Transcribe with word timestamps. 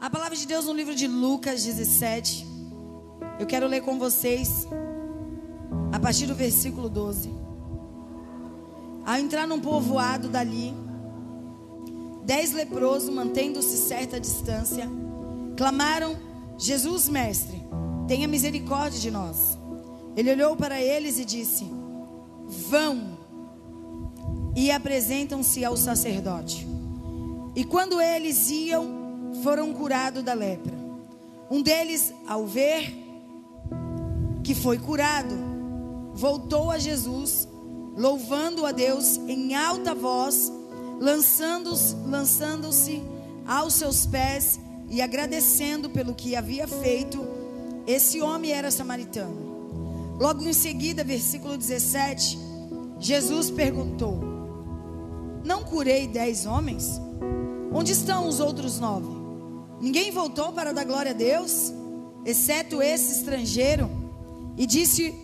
A 0.00 0.08
palavra 0.08 0.34
de 0.34 0.46
Deus 0.46 0.64
no 0.64 0.72
livro 0.72 0.94
de 0.94 1.06
Lucas 1.06 1.62
17. 1.62 2.46
Eu 3.38 3.46
quero 3.46 3.66
ler 3.66 3.82
com 3.82 3.98
vocês 3.98 4.66
a 5.92 6.00
partir 6.00 6.26
do 6.26 6.34
versículo 6.34 6.88
12. 6.88 7.30
Ao 9.04 9.16
entrar 9.16 9.46
num 9.46 9.60
povoado 9.60 10.26
dali, 10.26 10.74
dez 12.24 12.50
leprosos, 12.52 13.10
mantendo-se 13.10 13.76
certa 13.76 14.18
distância, 14.18 14.88
clamaram: 15.54 16.16
Jesus, 16.56 17.06
mestre, 17.06 17.62
tenha 18.08 18.26
misericórdia 18.26 18.98
de 18.98 19.10
nós. 19.10 19.58
Ele 20.16 20.32
olhou 20.32 20.56
para 20.56 20.80
eles 20.80 21.18
e 21.18 21.26
disse: 21.26 21.70
Vão 22.70 23.18
e 24.56 24.70
apresentam-se 24.70 25.62
ao 25.62 25.76
sacerdote. 25.76 26.66
E 27.54 27.64
quando 27.64 28.00
eles 28.00 28.48
iam, 28.48 28.99
foram 29.42 29.72
curados 29.72 30.22
da 30.22 30.34
lepra. 30.34 30.74
Um 31.50 31.62
deles, 31.62 32.14
ao 32.26 32.46
ver 32.46 32.94
que 34.42 34.54
foi 34.54 34.78
curado, 34.78 35.34
voltou 36.14 36.70
a 36.70 36.78
Jesus, 36.78 37.48
louvando 37.96 38.64
a 38.64 38.72
Deus 38.72 39.16
em 39.28 39.54
alta 39.54 39.94
voz, 39.94 40.52
lançando-se 41.00 41.94
lançando 42.06 42.68
aos 43.46 43.74
seus 43.74 44.06
pés 44.06 44.60
e 44.88 45.00
agradecendo 45.00 45.90
pelo 45.90 46.14
que 46.14 46.36
havia 46.36 46.66
feito. 46.68 47.18
Esse 47.86 48.20
homem 48.20 48.52
era 48.52 48.70
samaritano. 48.70 50.16
Logo 50.20 50.42
em 50.42 50.52
seguida, 50.52 51.02
versículo 51.02 51.56
17, 51.56 52.38
Jesus 52.98 53.50
perguntou: 53.50 54.20
Não 55.44 55.64
curei 55.64 56.06
dez 56.06 56.44
homens? 56.44 57.00
Onde 57.72 57.92
estão 57.92 58.28
os 58.28 58.40
outros 58.40 58.78
nove? 58.78 59.19
Ninguém 59.80 60.10
voltou 60.10 60.52
para 60.52 60.72
dar 60.72 60.84
glória 60.84 61.12
a 61.12 61.14
Deus, 61.14 61.72
exceto 62.24 62.82
esse 62.82 63.18
estrangeiro. 63.18 63.90
E 64.56 64.66
disse, 64.66 65.14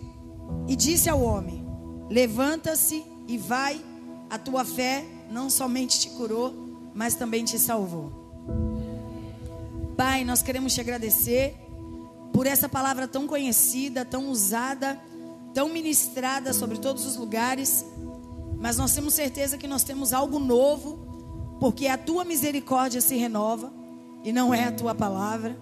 e 0.67 0.75
disse 0.75 1.09
ao 1.09 1.21
homem: 1.21 1.63
Levanta-se 2.09 3.05
e 3.27 3.37
vai, 3.37 3.79
a 4.29 4.39
tua 4.39 4.65
fé 4.65 5.05
não 5.29 5.49
somente 5.49 5.99
te 5.99 6.09
curou, 6.09 6.53
mas 6.95 7.13
também 7.13 7.45
te 7.45 7.59
salvou. 7.59 8.11
Pai, 9.95 10.23
nós 10.23 10.41
queremos 10.41 10.73
te 10.73 10.81
agradecer 10.81 11.55
por 12.33 12.47
essa 12.47 12.67
palavra 12.67 13.07
tão 13.07 13.27
conhecida, 13.27 14.05
tão 14.05 14.29
usada, 14.29 14.99
tão 15.53 15.69
ministrada 15.69 16.51
sobre 16.53 16.77
todos 16.79 17.05
os 17.05 17.15
lugares. 17.15 17.85
Mas 18.59 18.77
nós 18.77 18.93
temos 18.93 19.13
certeza 19.13 19.57
que 19.57 19.67
nós 19.67 19.83
temos 19.83 20.13
algo 20.13 20.39
novo 20.39 21.05
porque 21.59 21.87
a 21.87 21.97
tua 21.97 22.23
misericórdia 22.23 23.01
se 23.01 23.15
renova 23.15 23.76
e 24.27 24.33
não 24.33 24.53
é 24.53 24.65
a 24.65 24.71
tua 24.73 24.93
palavra. 24.93 25.57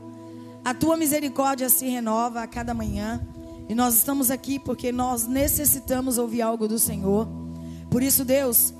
A 0.63 0.73
tua 0.73 0.97
misericórdia 0.97 1.69
se 1.69 1.87
renova 1.87 2.41
a 2.41 2.47
cada 2.47 2.73
manhã. 2.73 3.23
E 3.69 3.75
nós 3.75 3.95
estamos 3.95 4.31
aqui 4.31 4.57
porque 4.57 4.91
nós 4.91 5.27
necessitamos 5.27 6.17
ouvir 6.17 6.41
algo 6.41 6.67
do 6.67 6.79
Senhor. 6.79 7.27
Por 7.91 8.01
isso, 8.01 8.25
Deus, 8.25 8.73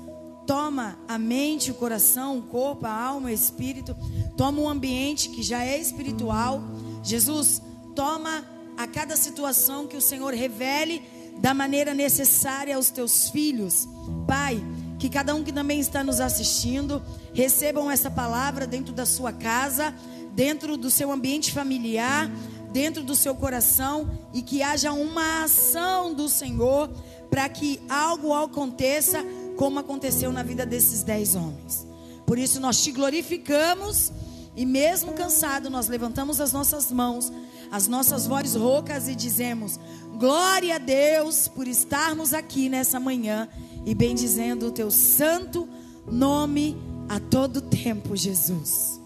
toma 0.44 0.98
a 1.06 1.16
mente, 1.16 1.70
o 1.70 1.74
coração, 1.74 2.36
o 2.36 2.42
corpo, 2.42 2.84
a 2.84 2.90
alma, 2.90 3.28
o 3.28 3.32
espírito. 3.32 3.96
Toma 4.36 4.60
um 4.60 4.68
ambiente 4.68 5.28
que 5.28 5.40
já 5.40 5.62
é 5.62 5.78
espiritual. 5.78 6.60
Jesus, 7.04 7.62
toma 7.94 8.44
a 8.76 8.88
cada 8.88 9.16
situação 9.16 9.86
que 9.86 9.96
o 9.96 10.02
Senhor 10.02 10.34
revele 10.34 11.00
da 11.38 11.54
maneira 11.54 11.94
necessária 11.94 12.74
aos 12.74 12.90
teus 12.90 13.30
filhos. 13.30 13.88
Pai, 14.26 14.60
que 14.98 15.08
cada 15.08 15.34
um 15.34 15.44
que 15.44 15.52
também 15.52 15.78
está 15.78 16.02
nos 16.02 16.20
assistindo 16.20 17.02
recebam 17.34 17.90
essa 17.90 18.10
palavra 18.10 18.66
dentro 18.66 18.92
da 18.92 19.04
sua 19.04 19.32
casa, 19.32 19.94
dentro 20.34 20.76
do 20.76 20.90
seu 20.90 21.12
ambiente 21.12 21.52
familiar, 21.52 22.30
dentro 22.72 23.02
do 23.02 23.14
seu 23.14 23.34
coração 23.34 24.10
e 24.34 24.42
que 24.42 24.62
haja 24.62 24.92
uma 24.92 25.44
ação 25.44 26.12
do 26.12 26.28
Senhor 26.28 26.90
para 27.30 27.48
que 27.48 27.80
algo 27.88 28.32
aconteça 28.34 29.24
como 29.56 29.78
aconteceu 29.78 30.30
na 30.32 30.42
vida 30.42 30.66
desses 30.66 31.02
dez 31.02 31.34
homens. 31.34 31.86
Por 32.26 32.38
isso 32.38 32.60
nós 32.60 32.82
te 32.82 32.92
glorificamos 32.92 34.12
e 34.54 34.64
mesmo 34.66 35.12
cansado 35.12 35.70
nós 35.70 35.88
levantamos 35.88 36.40
as 36.40 36.52
nossas 36.52 36.90
mãos, 36.90 37.32
as 37.70 37.88
nossas 37.88 38.26
vozes 38.26 38.54
roucas 38.54 39.08
e 39.08 39.14
dizemos: 39.14 39.78
Glória 40.18 40.76
a 40.76 40.78
Deus 40.78 41.48
por 41.48 41.66
estarmos 41.68 42.32
aqui 42.34 42.68
nessa 42.68 42.98
manhã 42.98 43.48
e 43.86 43.94
bendizendo 43.94 44.66
o 44.66 44.72
teu 44.72 44.90
santo 44.90 45.68
nome 46.10 46.76
a 47.08 47.20
todo 47.20 47.60
tempo, 47.60 48.16
Jesus. 48.16 49.00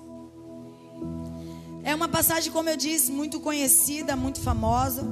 É 1.82 1.94
uma 1.94 2.08
passagem, 2.08 2.50
como 2.50 2.70
eu 2.70 2.76
disse, 2.78 3.12
muito 3.12 3.40
conhecida, 3.40 4.16
muito 4.16 4.40
famosa. 4.40 5.06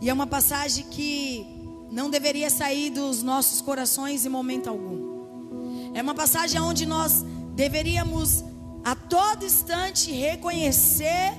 E 0.00 0.08
é 0.08 0.12
uma 0.12 0.28
passagem 0.28 0.86
que 0.88 1.44
não 1.90 2.08
deveria 2.08 2.48
sair 2.48 2.90
dos 2.90 3.20
nossos 3.20 3.60
corações 3.60 4.24
em 4.24 4.28
momento 4.28 4.68
algum. 4.68 5.90
É 5.92 6.00
uma 6.00 6.14
passagem 6.14 6.60
onde 6.60 6.86
nós 6.86 7.24
deveríamos 7.54 8.44
a 8.84 8.94
todo 8.94 9.44
instante 9.44 10.12
reconhecer 10.12 11.32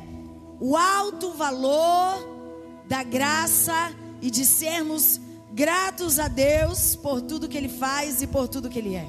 o 0.59 0.75
alto 0.75 1.31
valor 1.31 2.83
da 2.87 3.01
graça 3.01 3.93
e 4.21 4.29
de 4.29 4.45
sermos 4.45 5.19
gratos 5.53 6.19
a 6.19 6.27
Deus 6.27 6.95
por 6.95 7.21
tudo 7.21 7.47
que 7.47 7.57
Ele 7.57 7.69
faz 7.69 8.21
e 8.21 8.27
por 8.27 8.47
tudo 8.47 8.69
que 8.69 8.79
Ele 8.79 8.95
é. 8.95 9.07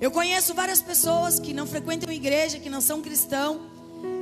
Eu 0.00 0.10
conheço 0.10 0.54
várias 0.54 0.82
pessoas 0.82 1.38
que 1.38 1.52
não 1.52 1.66
frequentam 1.66 2.12
igreja, 2.12 2.58
que 2.58 2.70
não 2.70 2.80
são 2.80 3.00
cristãos, 3.00 3.60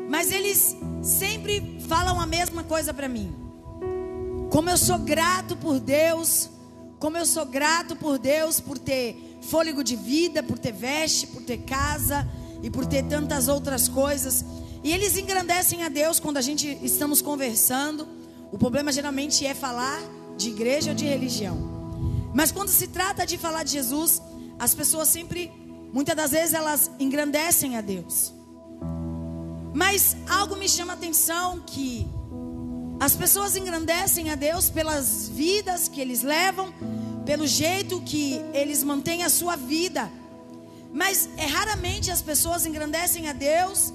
mas 0.08 0.30
eles 0.30 0.76
sempre 1.02 1.80
falam 1.88 2.20
a 2.20 2.26
mesma 2.26 2.62
coisa 2.62 2.92
para 2.92 3.08
mim. 3.08 3.34
Como 4.50 4.68
eu 4.68 4.76
sou 4.76 4.98
grato 4.98 5.56
por 5.56 5.78
Deus, 5.78 6.50
como 6.98 7.16
eu 7.16 7.24
sou 7.24 7.46
grato 7.46 7.96
por 7.96 8.18
Deus 8.18 8.60
por 8.60 8.76
ter 8.76 9.38
fôlego 9.40 9.82
de 9.82 9.96
vida, 9.96 10.42
por 10.42 10.58
ter 10.58 10.72
veste, 10.72 11.26
por 11.28 11.42
ter 11.42 11.58
casa 11.58 12.28
e 12.62 12.68
por 12.68 12.84
ter 12.84 13.04
tantas 13.04 13.48
outras 13.48 13.88
coisas. 13.88 14.44
E 14.82 14.92
eles 14.92 15.16
engrandecem 15.16 15.82
a 15.82 15.88
Deus 15.88 16.20
quando 16.20 16.36
a 16.36 16.42
gente 16.42 16.78
estamos 16.82 17.22
conversando. 17.22 18.06
O 18.52 18.58
problema 18.58 18.92
geralmente 18.92 19.46
é 19.46 19.54
falar 19.54 20.00
de 20.40 20.48
igreja 20.48 20.90
ou 20.90 20.96
de 20.96 21.04
religião. 21.04 21.56
Mas 22.34 22.50
quando 22.50 22.68
se 22.68 22.88
trata 22.88 23.26
de 23.26 23.36
falar 23.36 23.62
de 23.62 23.72
Jesus, 23.72 24.22
as 24.58 24.74
pessoas 24.74 25.08
sempre, 25.08 25.52
muitas 25.92 26.16
das 26.16 26.30
vezes, 26.30 26.54
elas 26.54 26.90
engrandecem 26.98 27.76
a 27.76 27.80
Deus. 27.80 28.32
Mas 29.74 30.16
algo 30.28 30.56
me 30.56 30.68
chama 30.68 30.92
a 30.92 30.96
atenção 30.96 31.60
que 31.60 32.06
as 32.98 33.14
pessoas 33.14 33.56
engrandecem 33.56 34.30
a 34.30 34.34
Deus 34.34 34.68
pelas 34.70 35.28
vidas 35.28 35.88
que 35.88 36.00
eles 36.00 36.22
levam, 36.22 36.72
pelo 37.24 37.46
jeito 37.46 38.00
que 38.00 38.40
eles 38.52 38.82
mantêm 38.82 39.22
a 39.22 39.28
sua 39.28 39.56
vida. 39.56 40.10
Mas 40.92 41.28
é 41.36 41.46
raramente 41.46 42.10
as 42.10 42.22
pessoas 42.22 42.66
engrandecem 42.66 43.28
a 43.28 43.32
Deus 43.32 43.92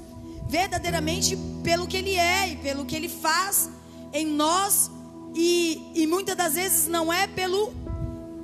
verdadeiramente 0.47 1.37
pelo 1.63 1.87
que 1.87 1.97
Ele 1.97 2.15
é 2.15 2.49
e 2.49 2.55
pelo 2.57 2.85
que 2.85 2.95
Ele 2.95 3.09
faz 3.09 3.69
em 4.13 4.25
nós 4.25 4.91
e, 5.35 5.91
e 5.93 6.07
muitas 6.07 6.35
das 6.35 6.55
vezes 6.55 6.87
não 6.87 7.11
é 7.11 7.27
pelo 7.27 7.73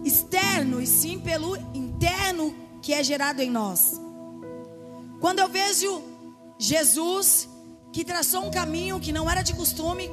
externo, 0.04 0.82
e 0.82 0.86
sim 0.86 1.20
pelo 1.20 1.56
interno 1.74 2.54
que 2.82 2.94
é 2.94 3.04
gerado 3.04 3.42
em 3.42 3.50
nós. 3.50 4.00
Quando 5.20 5.40
eu 5.40 5.48
vejo 5.48 6.04
Jesus 6.60 7.48
que 7.94 8.04
traçou 8.04 8.46
um 8.46 8.52
caminho 8.52 9.00
que 9.00 9.12
não 9.12 9.30
era 9.30 9.42
de 9.42 9.54
costume, 9.54 10.10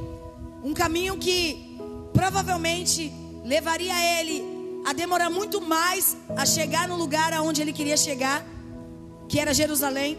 um 0.63 0.73
caminho 0.73 1.19
que 1.19 1.77
provavelmente 2.13 3.13
levaria 3.45 4.21
ele 4.21 4.45
a 4.87 4.93
demorar 4.93 5.31
muito 5.31 5.61
mais 5.61 6.17
a 6.37 6.47
chegar 6.47 6.87
no 6.87 6.97
lugar 6.97 7.33
aonde 7.33 7.61
ele 7.61 7.73
queria 7.73 7.97
chegar, 7.97 8.45
que 9.29 9.39
era 9.39 9.53
Jerusalém. 9.53 10.19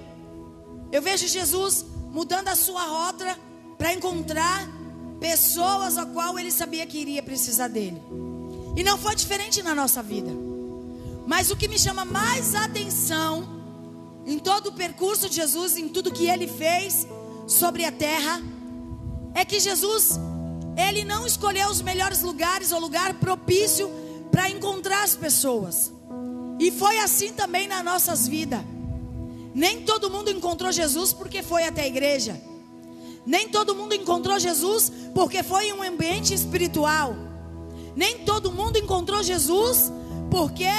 Eu 0.92 1.02
vejo 1.02 1.28
Jesus 1.28 1.86
mudando 2.12 2.48
a 2.48 2.56
sua 2.56 2.84
rota 2.84 3.38
para 3.78 3.94
encontrar 3.94 4.68
pessoas 5.20 5.98
a 5.98 6.06
qual 6.06 6.40
ele 6.40 6.52
sabia 6.52 6.86
que 6.86 6.98
iria 6.98 7.22
precisar 7.22 7.68
dele. 7.68 8.02
E 8.76 8.84
não 8.84 8.98
foi 8.98 9.16
diferente 9.16 9.62
na 9.62 9.76
nossa 9.76 10.02
vida. 10.02 10.32
Mas 11.26 11.52
o 11.52 11.56
que 11.56 11.68
me 11.68 11.78
chama 11.78 12.06
mais 12.06 12.56
atenção 12.56 13.60
em 14.26 14.40
todo 14.40 14.68
o 14.68 14.74
percurso 14.74 15.30
de 15.30 15.36
Jesus, 15.36 15.78
em 15.78 15.90
tudo 15.90 16.12
que 16.12 16.28
ele 16.28 16.48
fez 16.48 17.08
sobre 17.48 17.86
a 17.86 17.92
terra, 17.92 18.42
é 19.34 19.44
que 19.44 19.60
Jesus, 19.60 20.20
ele 20.78 21.04
não 21.04 21.26
escolheu 21.26 21.70
os 21.70 21.82
melhores 21.82 22.22
lugares 22.22 22.72
ou 22.72 22.80
lugar 22.80 23.14
propício 23.16 23.90
para 24.32 24.50
encontrar 24.50 25.04
as 25.04 25.16
pessoas. 25.16 25.92
E 26.60 26.72
foi 26.72 27.00
assim 27.00 27.34
também 27.34 27.68
nas 27.68 27.84
nossas 27.84 28.28
vidas. 28.28 28.62
Nem 29.54 29.82
todo 29.82 30.10
mundo 30.10 30.30
encontrou 30.30 30.72
Jesus 30.72 31.14
porque 31.14 31.42
foi 31.42 31.66
até 31.66 31.84
a 31.84 31.88
igreja. 31.88 32.40
Nem 33.26 33.50
todo 33.50 33.76
mundo 33.76 33.94
encontrou 33.94 34.40
Jesus 34.40 34.92
porque 35.14 35.44
foi 35.44 35.68
em 35.68 35.74
um 35.74 35.84
ambiente 35.84 36.34
espiritual. 36.34 37.16
Nem 37.96 38.20
todo 38.20 38.52
mundo 38.52 38.78
encontrou 38.78 39.22
Jesus 39.22 39.92
porque 40.32 40.70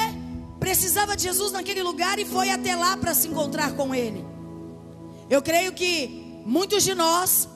precisava 0.59 1.17
de 1.17 1.25
Jesus 1.25 1.53
naquele 1.53 1.83
lugar 1.83 2.19
e 2.19 2.25
foi 2.25 2.51
até 2.51 2.77
lá 2.77 2.97
para 2.97 3.15
se 3.15 3.29
encontrar 3.29 3.73
com 3.73 3.95
Ele. 3.95 4.25
Eu 5.29 5.43
creio 5.43 5.73
que 5.73 6.43
muitos 6.45 6.83
de 6.83 6.95
nós, 6.95 7.49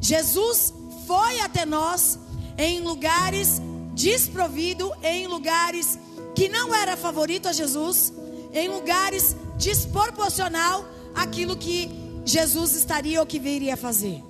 Jesus 0.00 0.72
foi 1.06 1.40
até 1.40 1.64
nós 1.64 2.18
em 2.58 2.80
lugares 2.80 3.60
desprovido, 3.94 4.92
em 5.02 5.26
lugares 5.26 5.98
que 6.34 6.48
não 6.48 6.74
era 6.74 6.96
favorito 6.96 7.48
a 7.48 7.52
Jesus, 7.52 8.12
em 8.52 8.68
lugares 8.68 9.34
desproporcional 9.56 10.84
àquilo 11.14 11.56
que 11.56 12.05
Jesus 12.26 12.74
estaria 12.74 13.20
ou 13.20 13.26
que 13.26 13.38
viria 13.38 13.76
fazer. 13.76 14.22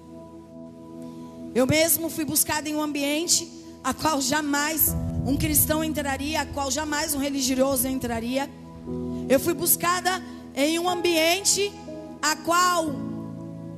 Eu 1.55 1.67
mesmo 1.67 2.11
fui 2.11 2.27
buscada 2.27 2.69
em 2.69 2.75
um 2.75 2.83
ambiente 2.83 3.51
a 3.83 3.95
qual 3.95 4.21
jamais 4.21 4.95
um 5.27 5.35
cristão 5.35 5.83
entraria, 5.83 6.43
a 6.43 6.47
qual 6.47 6.71
jamais 6.71 7.15
um 7.15 7.19
religioso 7.19 7.89
entraria. 7.89 8.51
Eu 9.31 9.41
fui 9.41 9.55
buscada 9.55 10.23
em 10.55 10.79
um 10.79 10.87
ambiente 10.87 11.73
a 12.21 12.37
qual 12.37 12.87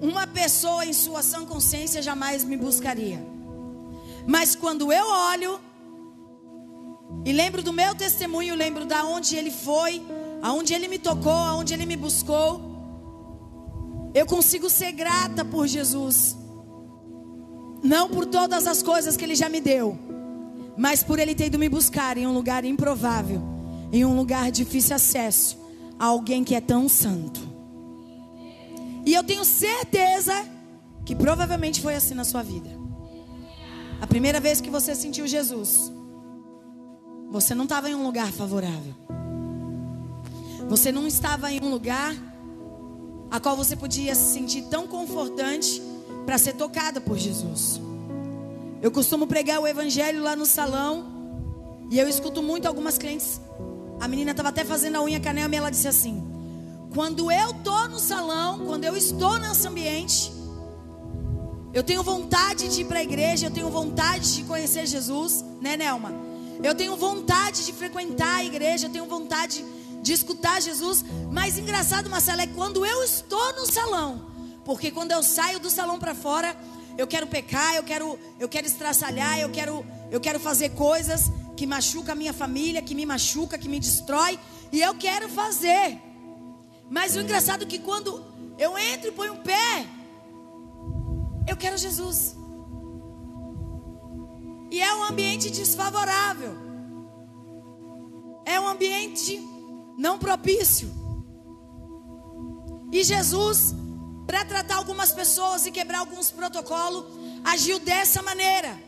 uma 0.02 0.26
pessoa 0.26 0.84
em 0.84 0.92
sua 0.92 1.22
sã 1.22 1.44
consciência 1.44 2.02
jamais 2.02 2.42
me 2.42 2.56
buscaria. 2.56 3.24
Mas 4.26 4.56
quando 4.56 4.92
eu 4.92 5.06
olho 5.06 5.60
e 7.24 7.32
lembro 7.32 7.62
do 7.62 7.72
meu 7.72 7.94
testemunho, 7.94 8.56
lembro 8.56 8.84
da 8.84 9.04
onde 9.04 9.36
ele 9.36 9.52
foi, 9.52 10.02
aonde 10.42 10.74
ele 10.74 10.88
me 10.88 10.98
tocou, 10.98 11.30
aonde 11.30 11.72
ele 11.72 11.86
me 11.86 11.96
buscou, 11.96 12.67
eu 14.18 14.26
consigo 14.26 14.68
ser 14.68 14.92
grata 14.92 15.44
por 15.44 15.66
Jesus. 15.66 16.36
Não 17.82 18.08
por 18.08 18.26
todas 18.26 18.66
as 18.66 18.82
coisas 18.82 19.16
que 19.16 19.24
ele 19.24 19.36
já 19.36 19.48
me 19.48 19.60
deu, 19.60 19.96
mas 20.76 21.02
por 21.02 21.18
ele 21.18 21.34
ter 21.34 21.46
ido 21.46 21.58
me 21.58 21.68
buscar 21.68 22.18
em 22.18 22.26
um 22.26 22.32
lugar 22.32 22.64
improvável, 22.64 23.40
em 23.92 24.04
um 24.04 24.16
lugar 24.16 24.50
difícil 24.50 24.96
acesso, 24.96 25.58
a 25.98 26.06
alguém 26.06 26.42
que 26.42 26.54
é 26.54 26.60
tão 26.60 26.88
santo. 26.88 27.40
E 29.06 29.14
eu 29.14 29.22
tenho 29.22 29.44
certeza 29.44 30.34
que 31.04 31.14
provavelmente 31.14 31.80
foi 31.80 31.94
assim 31.94 32.14
na 32.14 32.24
sua 32.24 32.42
vida. 32.42 32.68
A 34.00 34.06
primeira 34.06 34.40
vez 34.40 34.60
que 34.60 34.68
você 34.68 34.94
sentiu 34.94 35.26
Jesus, 35.26 35.92
você 37.30 37.54
não 37.54 37.64
estava 37.64 37.88
em 37.88 37.94
um 37.94 38.04
lugar 38.04 38.30
favorável. 38.32 38.94
Você 40.68 40.92
não 40.92 41.06
estava 41.06 41.50
em 41.50 41.60
um 41.62 41.70
lugar 41.70 42.14
a 43.30 43.38
qual 43.38 43.56
você 43.56 43.76
podia 43.76 44.14
se 44.14 44.32
sentir 44.32 44.62
tão 44.62 44.86
confortante 44.86 45.82
para 46.24 46.38
ser 46.38 46.54
tocada 46.54 47.00
por 47.00 47.16
Jesus. 47.16 47.80
Eu 48.80 48.90
costumo 48.90 49.26
pregar 49.26 49.60
o 49.60 49.66
evangelho 49.66 50.22
lá 50.22 50.36
no 50.36 50.46
salão 50.46 51.06
e 51.90 51.98
eu 51.98 52.08
escuto 52.08 52.42
muito 52.42 52.66
algumas 52.66 52.96
clientes. 52.96 53.40
A 54.00 54.06
menina 54.06 54.30
estava 54.30 54.50
até 54.50 54.64
fazendo 54.64 54.96
a 54.96 55.02
unha 55.02 55.20
canela 55.20 55.52
e 55.52 55.58
ela 55.58 55.70
disse 55.70 55.88
assim: 55.88 56.22
quando 56.94 57.30
eu 57.30 57.52
tô 57.64 57.88
no 57.88 57.98
salão, 57.98 58.64
quando 58.66 58.84
eu 58.84 58.96
estou 58.96 59.38
nesse 59.38 59.66
ambiente, 59.66 60.32
eu 61.72 61.82
tenho 61.82 62.02
vontade 62.02 62.68
de 62.68 62.82
ir 62.82 62.84
para 62.84 63.00
a 63.00 63.02
igreja, 63.02 63.46
eu 63.46 63.50
tenho 63.50 63.68
vontade 63.68 64.36
de 64.36 64.44
conhecer 64.44 64.86
Jesus, 64.86 65.44
né, 65.60 65.76
Nelma? 65.76 66.12
Eu 66.62 66.74
tenho 66.74 66.96
vontade 66.96 67.64
de 67.66 67.72
frequentar 67.72 68.36
a 68.36 68.44
igreja, 68.44 68.86
eu 68.86 68.90
tenho 68.90 69.06
vontade 69.06 69.64
de 70.08 70.14
escutar 70.14 70.60
Jesus. 70.62 71.04
Mas 71.30 71.58
engraçado, 71.58 72.08
Marcelo, 72.08 72.40
é 72.40 72.46
quando 72.46 72.84
eu 72.84 73.04
estou 73.04 73.52
no 73.54 73.70
salão, 73.70 74.30
porque 74.64 74.90
quando 74.90 75.12
eu 75.12 75.22
saio 75.22 75.60
do 75.60 75.68
salão 75.68 75.98
para 75.98 76.14
fora, 76.14 76.56
eu 76.96 77.06
quero 77.06 77.26
pecar, 77.26 77.74
eu 77.76 77.84
quero, 77.84 78.18
eu 78.40 78.48
quero 78.48 78.66
estraçalhar, 78.66 79.38
eu 79.38 79.50
quero, 79.50 79.84
eu 80.10 80.18
quero 80.18 80.40
fazer 80.40 80.70
coisas 80.70 81.30
que 81.56 81.66
machucam 81.66 82.12
a 82.12 82.16
minha 82.16 82.32
família, 82.32 82.80
que 82.80 82.94
me 82.94 83.04
machuca, 83.04 83.58
que 83.58 83.68
me 83.68 83.78
destrói, 83.78 84.38
e 84.72 84.80
eu 84.80 84.94
quero 84.94 85.28
fazer. 85.28 86.00
Mas 86.88 87.14
o 87.14 87.20
engraçado 87.20 87.64
é 87.64 87.66
que 87.66 87.78
quando 87.78 88.24
eu 88.58 88.78
entro 88.78 89.08
e 89.08 89.12
ponho 89.12 89.34
o 89.34 89.42
pé, 89.42 89.86
eu 91.46 91.56
quero 91.56 91.76
Jesus. 91.76 92.34
E 94.70 94.80
é 94.80 94.94
um 94.94 95.04
ambiente 95.04 95.50
desfavorável. 95.50 96.54
É 98.46 98.58
um 98.58 98.68
ambiente 98.68 99.57
não 99.98 100.16
propício. 100.16 100.88
E 102.92 103.02
Jesus, 103.02 103.74
para 104.26 104.44
tratar 104.44 104.76
algumas 104.76 105.12
pessoas 105.12 105.66
e 105.66 105.72
quebrar 105.72 105.98
alguns 105.98 106.30
protocolos, 106.30 107.04
agiu 107.44 107.80
dessa 107.80 108.22
maneira. 108.22 108.78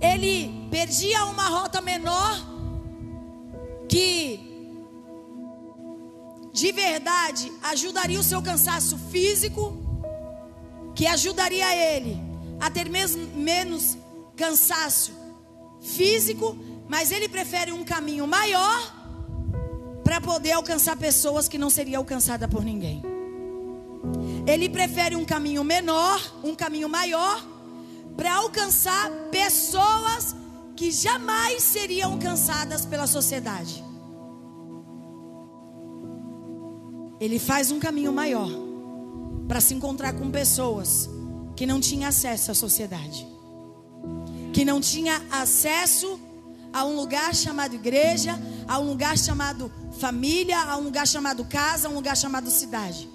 Ele 0.00 0.68
perdia 0.70 1.24
uma 1.24 1.48
rota 1.48 1.80
menor 1.80 2.36
que 3.88 4.50
de 6.52 6.70
verdade 6.70 7.50
ajudaria 7.62 8.20
o 8.20 8.22
seu 8.22 8.42
cansaço 8.42 8.98
físico, 9.10 9.78
que 10.94 11.06
ajudaria 11.06 11.74
ele 11.74 12.20
a 12.60 12.70
ter 12.70 12.88
menos 12.90 13.96
cansaço 14.36 15.12
físico, 15.80 16.56
mas 16.88 17.10
ele 17.10 17.28
prefere 17.28 17.72
um 17.72 17.84
caminho 17.84 18.26
maior 18.26 18.80
para 20.04 20.20
poder 20.20 20.52
alcançar 20.52 20.96
pessoas 20.96 21.48
que 21.48 21.58
não 21.58 21.70
seriam 21.70 22.00
alcançadas 22.00 22.48
por 22.48 22.64
ninguém. 22.64 23.02
Ele 24.46 24.68
prefere 24.68 25.14
um 25.14 25.24
caminho 25.24 25.62
menor, 25.62 26.20
um 26.42 26.54
caminho 26.54 26.88
maior, 26.88 27.44
para 28.16 28.34
alcançar 28.34 29.10
pessoas 29.30 30.34
que 30.74 30.90
jamais 30.90 31.62
seriam 31.62 32.12
alcançadas 32.12 32.84
pela 32.84 33.06
sociedade. 33.06 33.82
ele 37.22 37.38
faz 37.38 37.70
um 37.70 37.78
caminho 37.78 38.12
maior 38.12 38.50
para 39.46 39.60
se 39.60 39.72
encontrar 39.74 40.12
com 40.12 40.28
pessoas 40.28 41.08
que 41.54 41.64
não 41.64 41.78
tinham 41.78 42.08
acesso 42.08 42.50
à 42.50 42.54
sociedade, 42.54 43.24
que 44.52 44.64
não 44.64 44.80
tinha 44.80 45.22
acesso 45.30 46.18
a 46.72 46.84
um 46.84 46.96
lugar 46.96 47.34
chamado 47.34 47.74
igreja, 47.74 48.38
a 48.66 48.78
um 48.78 48.88
lugar 48.88 49.18
chamado 49.18 49.70
família, 49.98 50.58
a 50.58 50.76
um 50.76 50.84
lugar 50.84 51.06
chamado 51.06 51.44
casa, 51.44 51.88
a 51.88 51.90
um 51.90 51.94
lugar 51.94 52.16
chamado 52.16 52.50
cidade. 52.50 53.08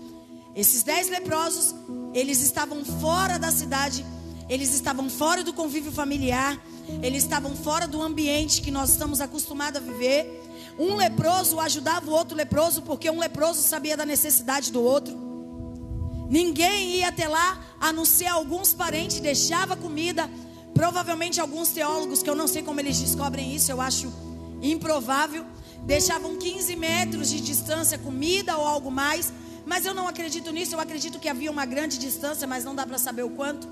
Esses 0.55 0.83
dez 0.83 1.09
leprosos, 1.09 1.73
eles 2.13 2.41
estavam 2.41 2.83
fora 2.83 3.37
da 3.37 3.51
cidade, 3.51 4.05
eles 4.49 4.73
estavam 4.73 5.09
fora 5.09 5.43
do 5.43 5.53
convívio 5.53 5.91
familiar, 5.91 6.59
eles 7.03 7.23
estavam 7.23 7.55
fora 7.55 7.87
do 7.87 8.01
ambiente 8.01 8.61
que 8.61 8.71
nós 8.71 8.91
estamos 8.91 9.19
acostumados 9.19 9.81
a 9.81 9.83
viver. 9.83 10.43
Um 10.79 10.95
leproso 10.95 11.59
ajudava 11.59 12.09
o 12.09 12.13
outro 12.13 12.35
leproso 12.35 12.81
porque 12.81 13.09
um 13.09 13.19
leproso 13.19 13.61
sabia 13.61 13.97
da 13.97 14.05
necessidade 14.05 14.71
do 14.71 14.81
outro. 14.81 15.27
Ninguém 16.29 16.97
ia 16.97 17.07
até 17.07 17.27
lá, 17.27 17.63
a 17.79 17.93
não 17.93 18.03
ser 18.03 18.27
alguns 18.27 18.73
parentes, 18.73 19.19
deixava 19.19 19.75
comida. 19.75 20.29
Provavelmente 20.77 21.41
alguns 21.41 21.69
teólogos, 21.69 22.21
que 22.21 22.29
eu 22.29 22.35
não 22.35 22.47
sei 22.47 22.61
como 22.61 22.79
eles 22.79 22.99
descobrem 22.99 23.55
isso, 23.55 23.71
eu 23.71 23.81
acho 23.81 24.13
improvável, 24.61 25.43
deixavam 25.81 26.37
15 26.37 26.75
metros 26.75 27.29
de 27.29 27.41
distância 27.41 27.97
comida 27.97 28.55
ou 28.55 28.65
algo 28.65 28.91
mais. 28.91 29.33
Mas 29.65 29.87
eu 29.87 29.93
não 29.93 30.07
acredito 30.07 30.51
nisso, 30.51 30.75
eu 30.75 30.79
acredito 30.79 31.19
que 31.19 31.27
havia 31.27 31.49
uma 31.49 31.65
grande 31.65 31.97
distância, 31.97 32.45
mas 32.45 32.63
não 32.63 32.75
dá 32.75 32.85
para 32.85 32.99
saber 32.99 33.23
o 33.23 33.31
quanto. 33.31 33.67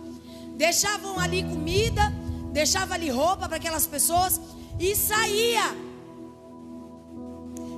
Deixavam 0.57 1.19
ali 1.19 1.43
comida, 1.43 2.11
deixava 2.51 2.95
ali 2.95 3.09
roupa 3.11 3.47
para 3.47 3.57
aquelas 3.57 3.85
pessoas 3.85 4.41
e 4.79 4.95
saía 4.95 5.85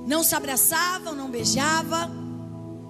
não 0.06 0.22
se 0.24 0.34
abraçavam, 0.34 1.14
não 1.14 1.30
beijavam. 1.30 2.28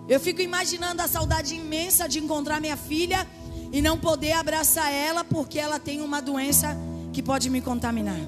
Eu 0.08 0.20
fico 0.20 0.40
imaginando 0.40 1.02
a 1.02 1.08
saudade 1.08 1.56
imensa 1.56 2.08
de 2.08 2.20
encontrar 2.20 2.60
minha 2.60 2.76
filha 2.76 3.26
e 3.72 3.82
não 3.82 3.98
poder 3.98 4.32
abraçar 4.32 4.92
ela 4.92 5.24
porque 5.24 5.58
ela 5.58 5.78
tem 5.78 6.00
uma 6.00 6.20
doença 6.20 6.76
que 7.12 7.22
pode 7.22 7.50
me 7.50 7.60
contaminar. 7.60 8.20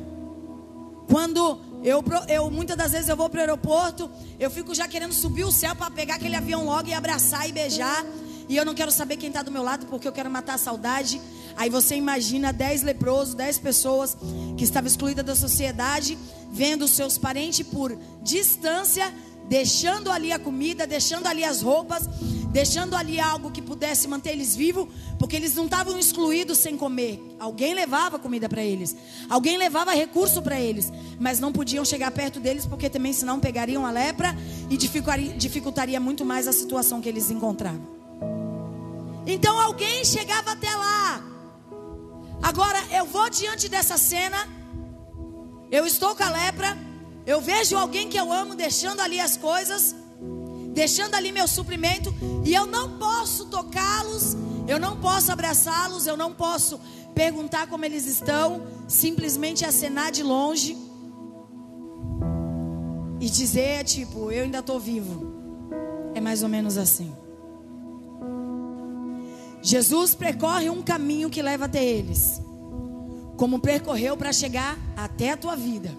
Quando 1.08 1.58
eu, 1.82 2.04
eu 2.28 2.50
muitas 2.50 2.76
das 2.76 2.92
vezes 2.92 3.08
eu 3.08 3.16
vou 3.16 3.28
para 3.28 3.38
o 3.38 3.40
aeroporto, 3.40 4.10
eu 4.38 4.50
fico 4.50 4.74
já 4.74 4.86
querendo 4.86 5.12
subir 5.12 5.44
o 5.44 5.52
céu 5.52 5.74
para 5.74 5.90
pegar 5.90 6.16
aquele 6.16 6.36
avião 6.36 6.64
logo 6.64 6.88
e 6.88 6.94
abraçar 6.94 7.48
e 7.48 7.52
beijar. 7.52 8.04
E 8.48 8.56
eu 8.56 8.64
não 8.64 8.74
quero 8.74 8.90
saber 8.90 9.16
quem 9.16 9.28
está 9.28 9.42
do 9.42 9.50
meu 9.50 9.62
lado 9.62 9.86
porque 9.86 10.06
eu 10.06 10.12
quero 10.12 10.30
matar 10.30 10.54
a 10.54 10.58
saudade. 10.58 11.20
Aí 11.56 11.70
você 11.70 11.94
imagina 11.94 12.52
dez 12.52 12.82
leprosos, 12.82 13.34
dez 13.34 13.58
pessoas 13.58 14.16
que 14.56 14.64
estavam 14.64 14.88
excluídas 14.88 15.24
da 15.24 15.34
sociedade 15.34 16.18
vendo 16.50 16.88
seus 16.88 17.16
parentes 17.16 17.66
por 17.66 17.96
distância, 18.22 19.12
deixando 19.48 20.10
ali 20.10 20.32
a 20.32 20.38
comida, 20.38 20.86
deixando 20.86 21.26
ali 21.26 21.44
as 21.44 21.62
roupas, 21.62 22.08
deixando 22.50 22.94
ali 22.94 23.20
algo 23.20 23.50
que 23.50 23.62
pudesse 23.62 24.06
manter 24.08 24.30
eles 24.30 24.54
vivos, 24.54 24.88
porque 25.18 25.36
eles 25.36 25.54
não 25.54 25.64
estavam 25.64 25.98
excluídos 25.98 26.58
sem 26.58 26.76
comer. 26.76 27.36
Alguém 27.38 27.74
levava 27.74 28.18
comida 28.18 28.48
para 28.48 28.62
eles, 28.62 28.96
alguém 29.28 29.56
levava 29.56 29.92
recurso 29.92 30.42
para 30.42 30.60
eles, 30.60 30.92
mas 31.18 31.40
não 31.40 31.52
podiam 31.52 31.84
chegar 31.84 32.10
perto 32.10 32.40
deles 32.40 32.66
porque 32.66 32.90
também 32.90 33.12
senão 33.12 33.40
pegariam 33.40 33.86
a 33.86 33.90
lepra 33.90 34.36
e 34.68 34.76
dificultaria, 34.76 36.00
muito 36.00 36.24
mais 36.24 36.48
a 36.48 36.52
situação 36.52 37.00
que 37.00 37.08
eles 37.08 37.30
encontravam. 37.30 38.00
Então 39.26 39.58
alguém 39.58 40.04
chegava 40.04 40.52
até 40.52 40.74
lá. 40.74 41.22
Agora 42.42 42.78
eu 42.92 43.04
vou 43.04 43.28
diante 43.30 43.68
dessa 43.68 43.96
cena 43.98 44.60
eu 45.70 45.86
estou 45.86 46.16
com 46.16 46.24
a 46.24 46.30
lepra, 46.30 46.76
eu 47.24 47.40
vejo 47.40 47.76
alguém 47.76 48.08
que 48.08 48.18
eu 48.18 48.32
amo 48.32 48.56
deixando 48.56 48.98
ali 49.00 49.20
as 49.20 49.36
coisas, 49.36 49.94
deixando 50.72 51.14
ali 51.14 51.32
meu 51.32 51.48
suprimento, 51.48 52.14
e 52.44 52.54
eu 52.54 52.66
não 52.66 52.98
posso 52.98 53.46
tocá-los, 53.46 54.36
eu 54.66 54.78
não 54.78 54.96
posso 54.96 55.32
abraçá-los, 55.32 56.06
eu 56.06 56.16
não 56.16 56.32
posso 56.32 56.80
perguntar 57.14 57.66
como 57.66 57.84
eles 57.84 58.06
estão, 58.06 58.62
simplesmente 58.88 59.64
acenar 59.64 60.10
de 60.10 60.22
longe 60.22 60.76
e 63.20 63.28
dizer, 63.28 63.84
tipo, 63.84 64.30
eu 64.30 64.44
ainda 64.44 64.60
estou 64.60 64.80
vivo. 64.80 65.40
É 66.14 66.20
mais 66.20 66.42
ou 66.42 66.48
menos 66.48 66.78
assim. 66.78 67.12
Jesus 69.62 70.14
percorre 70.14 70.70
um 70.70 70.82
caminho 70.82 71.28
que 71.28 71.42
leva 71.42 71.66
até 71.66 71.84
eles, 71.84 72.40
como 73.36 73.58
percorreu 73.58 74.16
para 74.16 74.32
chegar 74.32 74.78
até 74.96 75.32
a 75.32 75.36
tua 75.36 75.54
vida. 75.54 75.90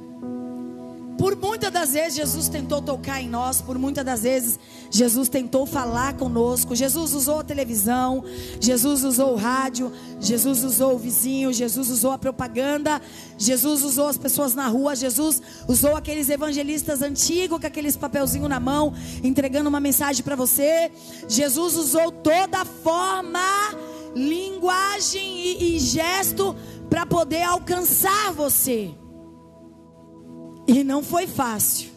Por 1.22 1.36
muitas 1.36 1.72
das 1.72 1.94
vezes 1.94 2.16
Jesus 2.16 2.50
tentou 2.50 2.82
tocar 2.82 3.22
em 3.22 3.30
nós, 3.30 3.62
por 3.62 3.78
muitas 3.78 4.04
das 4.04 4.24
vezes 4.24 4.58
Jesus 4.90 5.30
tentou 5.30 5.68
falar 5.68 6.18
conosco. 6.18 6.76
Jesus 6.76 7.14
usou 7.14 7.42
a 7.42 7.44
televisão, 7.44 8.24
Jesus 8.60 9.04
usou 9.04 9.34
o 9.34 9.36
rádio, 9.36 9.92
Jesus 10.20 10.64
usou 10.64 10.96
o 10.96 10.98
vizinho, 10.98 11.54
Jesus 11.54 11.92
usou 11.92 12.10
a 12.10 12.18
propaganda, 12.18 13.00
Jesus 13.38 13.84
usou 13.84 14.08
as 14.08 14.18
pessoas 14.18 14.56
na 14.56 14.68
rua, 14.68 14.96
Jesus 14.96 15.44
usou 15.68 15.96
aqueles 15.96 16.28
evangelistas 16.28 17.04
antigos 17.04 17.60
com 17.60 17.68
aqueles 17.68 17.96
papelzinho 17.96 18.50
na 18.50 18.60
mão, 18.60 18.92
entregando 19.24 19.70
uma 19.70 19.80
mensagem 19.80 20.24
para 20.24 20.36
você. 20.36 20.92
Jesus 21.30 21.76
usou 21.76 22.12
toda 22.12 22.66
forma, 22.66 23.40
linguagem 24.16 25.22
e, 25.22 25.76
e 25.76 25.80
gesto 25.80 26.56
para 26.90 27.06
poder 27.06 27.44
alcançar 27.44 28.34
você. 28.34 28.96
E 30.72 30.86
não 30.86 31.04
foi 31.04 31.28
fácil. 31.28 31.90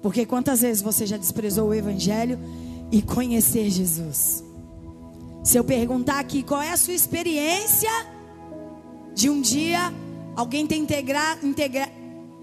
Porque 0.00 0.24
quantas 0.24 0.62
vezes 0.62 0.80
você 0.80 1.04
já 1.04 1.18
desprezou 1.18 1.68
o 1.68 1.74
Evangelho 1.74 2.38
e 2.90 3.02
conhecer 3.02 3.68
Jesus? 3.68 4.42
Se 5.44 5.58
eu 5.58 5.62
perguntar 5.62 6.18
aqui 6.18 6.42
qual 6.42 6.62
é 6.62 6.70
a 6.70 6.78
sua 6.78 6.94
experiência 6.94 7.90
de 9.14 9.28
um 9.28 9.42
dia 9.42 9.92
alguém 10.34 10.66
ter 10.66 10.76
integrado, 10.76 11.46
integra, 11.46 11.90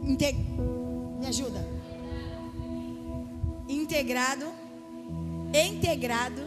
integ, 0.03 0.37
me 1.19 1.25
ajuda, 1.25 1.67
integrado, 3.67 4.45
integrado. 5.51 6.41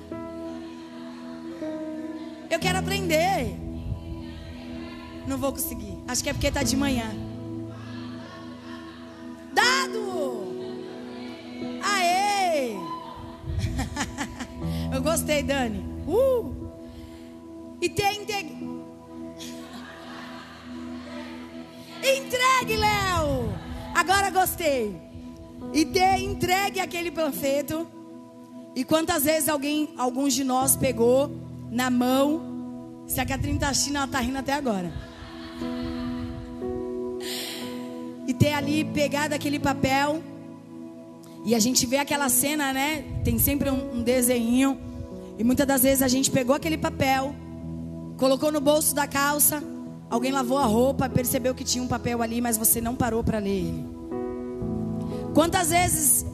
Eu 2.48 2.60
quero 2.60 2.78
aprender. 2.78 3.56
Não 5.26 5.36
vou 5.36 5.50
conseguir. 5.50 5.98
Acho 6.06 6.22
que 6.22 6.30
é 6.30 6.32
porque 6.32 6.46
está 6.46 6.62
de 6.62 6.76
manhã. 6.76 7.29
Gostei, 15.30 15.42
Dani. 15.44 15.84
Uh! 16.08 16.52
E 17.80 17.88
ter 17.88 18.12
entregue. 18.14 18.58
Entregue, 22.02 22.76
Léo! 22.76 23.54
Agora 23.94 24.30
gostei. 24.30 24.96
E 25.72 25.84
ter 25.84 26.18
entregue 26.18 26.80
aquele 26.80 27.12
panfleto. 27.12 27.86
E 28.74 28.82
quantas 28.82 29.24
vezes 29.24 29.48
alguém, 29.48 29.94
alguns 29.96 30.34
de 30.34 30.42
nós 30.42 30.74
pegou 30.74 31.30
na 31.70 31.90
mão. 31.90 33.04
Se 33.06 33.20
a 33.20 33.26
Catrina 33.26 33.60
tá 33.60 33.68
assistindo, 33.68 33.96
ela 33.96 34.08
tá 34.08 34.18
rindo 34.20 34.38
até 34.38 34.52
agora 34.52 34.92
e 38.26 38.32
ter 38.32 38.52
ali 38.52 38.84
pegado 38.84 39.34
aquele 39.34 39.58
papel. 39.58 40.22
E 41.44 41.52
a 41.52 41.58
gente 41.58 41.84
vê 41.84 41.96
aquela 41.96 42.28
cena, 42.28 42.72
né? 42.72 43.04
Tem 43.24 43.38
sempre 43.38 43.68
um, 43.68 43.96
um 43.96 44.02
desenho. 44.02 44.89
E 45.40 45.42
muitas 45.42 45.66
das 45.66 45.82
vezes 45.84 46.02
a 46.02 46.06
gente 46.06 46.30
pegou 46.30 46.54
aquele 46.54 46.76
papel, 46.76 47.34
colocou 48.18 48.52
no 48.52 48.60
bolso 48.60 48.94
da 48.94 49.06
calça, 49.06 49.64
alguém 50.10 50.30
lavou 50.30 50.58
a 50.58 50.66
roupa, 50.66 51.08
percebeu 51.08 51.54
que 51.54 51.64
tinha 51.64 51.82
um 51.82 51.88
papel 51.88 52.20
ali, 52.20 52.42
mas 52.42 52.58
você 52.58 52.78
não 52.78 52.94
parou 52.94 53.24
para 53.24 53.38
ler 53.38 53.48
ele. 53.48 53.88
Quantas 55.32 55.70
vezes 55.70 56.26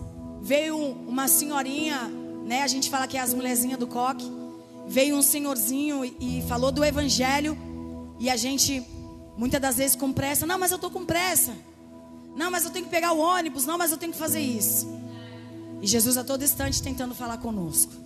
veio 0.43 0.77
uma 1.07 1.29
senhorinha, 1.29 2.11
né? 2.45 2.65
A 2.65 2.67
gente 2.67 2.91
fala 2.91 3.07
que 3.07 3.17
é 3.17 3.21
as 3.21 3.33
mulherzinhas 3.33 3.79
do 3.79 3.87
coque. 3.87 4.29
Veio 4.89 5.15
um 5.15 5.23
senhorzinho 5.23 6.05
e, 6.05 6.43
falou 6.49 6.73
do 6.73 6.85
evangelho. 6.85 7.57
E 8.19 8.29
a 8.29 8.35
gente, 8.35 8.85
muitas 9.37 9.61
das 9.61 9.77
vezes, 9.77 9.95
com 9.95 10.13
pressa. 10.13 10.45
Não, 10.47 10.59
mas 10.59 10.73
eu 10.73 10.79
tô 10.79 10.91
com 10.91 11.05
pressa. 11.05 11.53
Não, 12.35 12.51
mas 12.51 12.65
eu 12.65 12.73
tenho 12.73 12.87
que 12.87 12.91
pegar 12.91 13.13
o 13.13 13.21
ônibus. 13.21 13.67
Não, 13.67 13.79
mas 13.79 13.93
eu 13.93 13.99
tenho 13.99 14.11
que 14.11 14.19
fazer 14.19 14.41
isso. 14.41 14.85
E 15.81 15.87
Jesus 15.87 16.17
a 16.17 16.25
todo 16.25 16.43
instante 16.43 16.83
tentando 16.83 17.15
falar 17.15 17.37
conosco. 17.37 18.06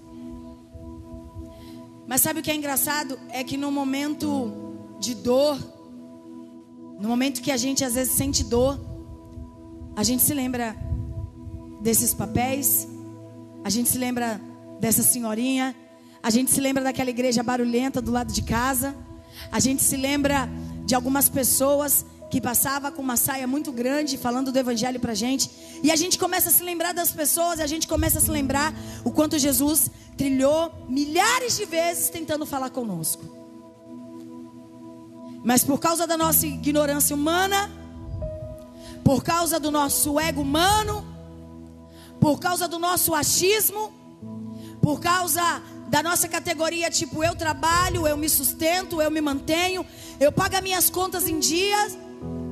Mas 2.10 2.22
sabe 2.22 2.40
o 2.40 2.42
que 2.42 2.50
é 2.50 2.56
engraçado? 2.56 3.16
É 3.28 3.44
que 3.44 3.56
no 3.56 3.70
momento 3.70 4.52
de 4.98 5.14
dor, 5.14 5.56
no 6.98 7.08
momento 7.08 7.40
que 7.40 7.52
a 7.52 7.56
gente 7.56 7.84
às 7.84 7.94
vezes 7.94 8.14
sente 8.14 8.42
dor, 8.42 8.80
a 9.94 10.02
gente 10.02 10.20
se 10.20 10.34
lembra 10.34 10.74
desses 11.80 12.12
papéis, 12.12 12.88
a 13.62 13.70
gente 13.70 13.88
se 13.88 13.96
lembra 13.96 14.40
dessa 14.80 15.04
senhorinha, 15.04 15.72
a 16.20 16.30
gente 16.30 16.50
se 16.50 16.60
lembra 16.60 16.82
daquela 16.82 17.10
igreja 17.10 17.44
barulhenta 17.44 18.02
do 18.02 18.10
lado 18.10 18.32
de 18.32 18.42
casa, 18.42 18.92
a 19.52 19.60
gente 19.60 19.80
se 19.80 19.96
lembra 19.96 20.48
de 20.84 20.96
algumas 20.96 21.28
pessoas 21.28 22.04
que 22.30 22.40
passava 22.40 22.92
com 22.92 23.02
uma 23.02 23.16
saia 23.16 23.46
muito 23.46 23.72
grande 23.72 24.16
falando 24.16 24.52
do 24.52 24.58
evangelho 24.58 25.00
pra 25.00 25.14
gente. 25.14 25.50
E 25.82 25.90
a 25.90 25.96
gente 25.96 26.16
começa 26.16 26.48
a 26.48 26.52
se 26.52 26.62
lembrar 26.62 26.94
das 26.94 27.10
pessoas, 27.10 27.58
a 27.58 27.66
gente 27.66 27.88
começa 27.88 28.18
a 28.18 28.20
se 28.20 28.30
lembrar 28.30 28.72
o 29.04 29.10
quanto 29.10 29.36
Jesus 29.38 29.90
trilhou 30.16 30.72
milhares 30.88 31.56
de 31.56 31.64
vezes 31.64 32.08
tentando 32.08 32.46
falar 32.46 32.70
conosco. 32.70 33.24
Mas 35.42 35.64
por 35.64 35.80
causa 35.80 36.06
da 36.06 36.16
nossa 36.16 36.46
ignorância 36.46 37.16
humana, 37.16 37.70
por 39.02 39.24
causa 39.24 39.58
do 39.58 39.70
nosso 39.70 40.20
ego 40.20 40.42
humano, 40.42 41.04
por 42.20 42.38
causa 42.38 42.68
do 42.68 42.78
nosso 42.78 43.14
achismo, 43.14 43.92
por 44.80 45.00
causa 45.00 45.62
da 45.88 46.02
nossa 46.02 46.28
categoria 46.28 46.90
tipo 46.90 47.24
eu 47.24 47.34
trabalho, 47.34 48.06
eu 48.06 48.16
me 48.16 48.28
sustento, 48.28 49.02
eu 49.02 49.10
me 49.10 49.20
mantenho, 49.20 49.84
eu 50.20 50.30
pago 50.30 50.54
as 50.54 50.62
minhas 50.62 50.90
contas 50.90 51.26
em 51.26 51.40
dias, 51.40 51.98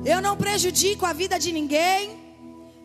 eu 0.05 0.21
não 0.21 0.35
prejudico 0.37 1.05
a 1.05 1.13
vida 1.13 1.37
de 1.39 1.51
ninguém. 1.51 2.17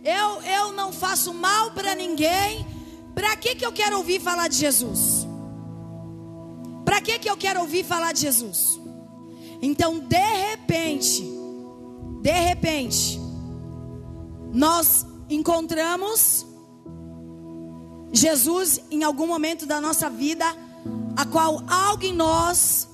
Eu, 0.05 0.43
eu 0.43 0.73
não 0.73 0.93
faço 0.93 1.33
mal 1.33 1.71
para 1.71 1.95
ninguém. 1.95 2.67
Para 3.15 3.37
que, 3.37 3.55
que 3.55 3.65
eu 3.65 3.73
quero 3.73 3.97
ouvir 3.97 4.21
falar 4.21 4.49
de 4.49 4.57
Jesus? 4.57 5.27
Para 6.85 7.01
que, 7.01 7.19
que 7.19 7.31
eu 7.31 7.37
quero 7.37 7.61
ouvir 7.61 7.85
falar 7.85 8.13
de 8.13 8.21
Jesus? 8.21 8.81
Então, 9.63 9.99
de 9.99 10.17
repente, 10.17 11.25
de 12.21 12.33
repente, 12.33 13.21
nós 14.53 15.07
encontramos 15.31 16.47
Jesus 18.13 18.81
em 18.91 19.03
algum 19.03 19.27
momento 19.27 19.65
da 19.67 19.81
nossa 19.81 20.11
vida, 20.11 20.45
a 21.17 21.25
qual 21.25 21.63
algo 21.67 22.05
em 22.05 22.13
nós 22.13 22.89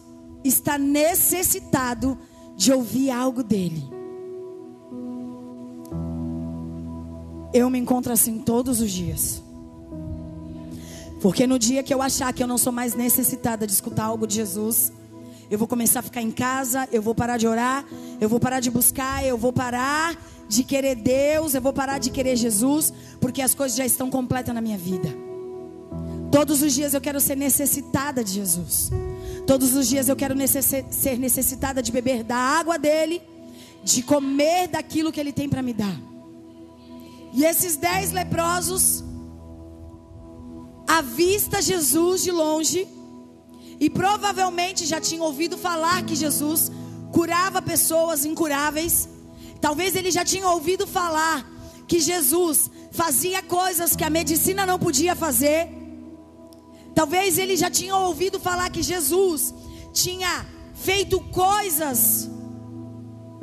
está 0.44 0.78
necessitado 0.78 2.16
de 2.56 2.72
ouvir 2.72 3.10
algo 3.10 3.42
dele. 3.42 3.99
Eu 7.52 7.68
me 7.68 7.78
encontro 7.78 8.12
assim 8.12 8.38
todos 8.38 8.80
os 8.80 8.90
dias. 8.90 9.42
Porque 11.20 11.46
no 11.46 11.58
dia 11.58 11.82
que 11.82 11.92
eu 11.92 12.00
achar 12.00 12.32
que 12.32 12.42
eu 12.42 12.46
não 12.46 12.56
sou 12.56 12.72
mais 12.72 12.94
necessitada 12.94 13.66
de 13.66 13.72
escutar 13.72 14.04
algo 14.04 14.26
de 14.26 14.36
Jesus, 14.36 14.92
eu 15.50 15.58
vou 15.58 15.66
começar 15.66 16.00
a 16.00 16.02
ficar 16.02 16.22
em 16.22 16.30
casa, 16.30 16.88
eu 16.92 17.02
vou 17.02 17.14
parar 17.14 17.36
de 17.36 17.46
orar, 17.46 17.84
eu 18.20 18.28
vou 18.28 18.38
parar 18.38 18.60
de 18.60 18.70
buscar, 18.70 19.24
eu 19.24 19.36
vou 19.36 19.52
parar 19.52 20.16
de 20.48 20.64
querer 20.64 20.94
Deus, 20.94 21.54
eu 21.54 21.60
vou 21.60 21.72
parar 21.72 21.98
de 21.98 22.10
querer 22.10 22.36
Jesus, 22.36 22.92
porque 23.20 23.42
as 23.42 23.54
coisas 23.54 23.76
já 23.76 23.84
estão 23.84 24.08
completas 24.08 24.54
na 24.54 24.60
minha 24.60 24.78
vida. 24.78 25.08
Todos 26.30 26.62
os 26.62 26.72
dias 26.72 26.94
eu 26.94 27.00
quero 27.00 27.20
ser 27.20 27.36
necessitada 27.36 28.22
de 28.22 28.32
Jesus. 28.32 28.90
Todos 29.46 29.74
os 29.74 29.88
dias 29.88 30.08
eu 30.08 30.14
quero 30.14 30.34
necess 30.34 30.86
ser 30.90 31.18
necessitada 31.18 31.82
de 31.82 31.90
beber 31.90 32.22
da 32.22 32.36
água 32.36 32.78
dele, 32.78 33.20
de 33.82 34.02
comer 34.02 34.68
daquilo 34.68 35.10
que 35.10 35.18
ele 35.18 35.32
tem 35.32 35.48
para 35.48 35.60
me 35.60 35.72
dar. 35.72 36.09
E 37.32 37.44
esses 37.44 37.76
dez 37.76 38.12
leprosos 38.12 39.04
avista 40.86 41.62
Jesus 41.62 42.22
de 42.22 42.32
longe 42.32 42.88
e 43.78 43.88
provavelmente 43.88 44.84
já 44.84 45.00
tinham 45.00 45.24
ouvido 45.24 45.56
falar 45.56 46.04
que 46.04 46.16
Jesus 46.16 46.70
curava 47.12 47.62
pessoas 47.62 48.24
incuráveis. 48.24 49.08
Talvez 49.60 49.94
ele 49.94 50.10
já 50.10 50.24
tinha 50.24 50.48
ouvido 50.48 50.86
falar 50.86 51.46
que 51.86 52.00
Jesus 52.00 52.70
fazia 52.90 53.42
coisas 53.42 53.94
que 53.94 54.04
a 54.04 54.10
medicina 54.10 54.66
não 54.66 54.78
podia 54.78 55.14
fazer. 55.14 55.68
Talvez 56.94 57.38
ele 57.38 57.56
já 57.56 57.70
tinha 57.70 57.96
ouvido 57.96 58.40
falar 58.40 58.68
que 58.70 58.82
Jesus 58.82 59.54
tinha 59.92 60.46
feito 60.74 61.20
coisas 61.20 62.28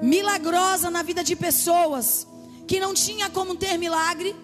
milagrosas 0.02 0.92
na 0.92 1.02
vida 1.02 1.24
de 1.24 1.36
pessoas 1.36 2.28
que 2.68 2.80
não 2.80 2.94
tinha 2.94 3.30
como 3.30 3.56
ter 3.56 3.78
milagre, 3.78 4.36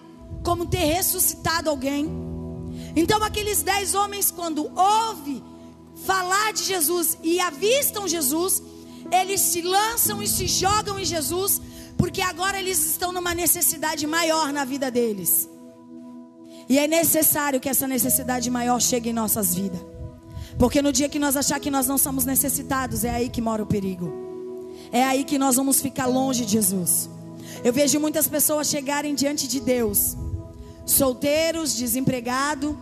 como 0.42 0.66
ter 0.66 0.84
ressuscitado 0.84 1.68
alguém. 1.68 2.08
Então 2.96 3.22
aqueles 3.22 3.62
dez 3.62 3.94
homens, 3.94 4.30
quando 4.30 4.70
ouvem 4.74 5.42
falar 6.04 6.52
de 6.52 6.64
Jesus 6.64 7.18
e 7.22 7.38
avistam 7.38 8.08
Jesus, 8.08 8.62
eles 9.12 9.40
se 9.40 9.62
lançam 9.62 10.22
e 10.22 10.26
se 10.26 10.46
jogam 10.46 10.98
em 10.98 11.04
Jesus, 11.04 11.60
porque 11.96 12.20
agora 12.20 12.58
eles 12.58 12.84
estão 12.84 13.12
numa 13.12 13.34
necessidade 13.34 14.06
maior 14.06 14.52
na 14.52 14.64
vida 14.64 14.90
deles. 14.90 15.48
E 16.68 16.78
é 16.78 16.88
necessário 16.88 17.60
que 17.60 17.68
essa 17.68 17.86
necessidade 17.86 18.50
maior 18.50 18.80
chegue 18.80 19.10
em 19.10 19.12
nossas 19.12 19.54
vidas. 19.54 19.80
Porque 20.58 20.80
no 20.80 20.92
dia 20.92 21.08
que 21.08 21.18
nós 21.18 21.36
achar 21.36 21.60
que 21.60 21.70
nós 21.70 21.86
não 21.86 21.98
somos 21.98 22.24
necessitados, 22.24 23.04
é 23.04 23.10
aí 23.10 23.28
que 23.28 23.40
mora 23.40 23.62
o 23.62 23.66
perigo. 23.66 24.12
É 24.90 25.02
aí 25.02 25.24
que 25.24 25.36
nós 25.36 25.56
vamos 25.56 25.80
ficar 25.80 26.06
longe 26.06 26.46
de 26.46 26.52
Jesus. 26.52 27.10
Eu 27.62 27.72
vejo 27.72 28.00
muitas 28.00 28.26
pessoas 28.26 28.68
chegarem 28.68 29.14
diante 29.14 29.46
de 29.46 29.60
Deus, 29.60 30.16
solteiros, 30.86 31.74
desempregados, 31.74 32.74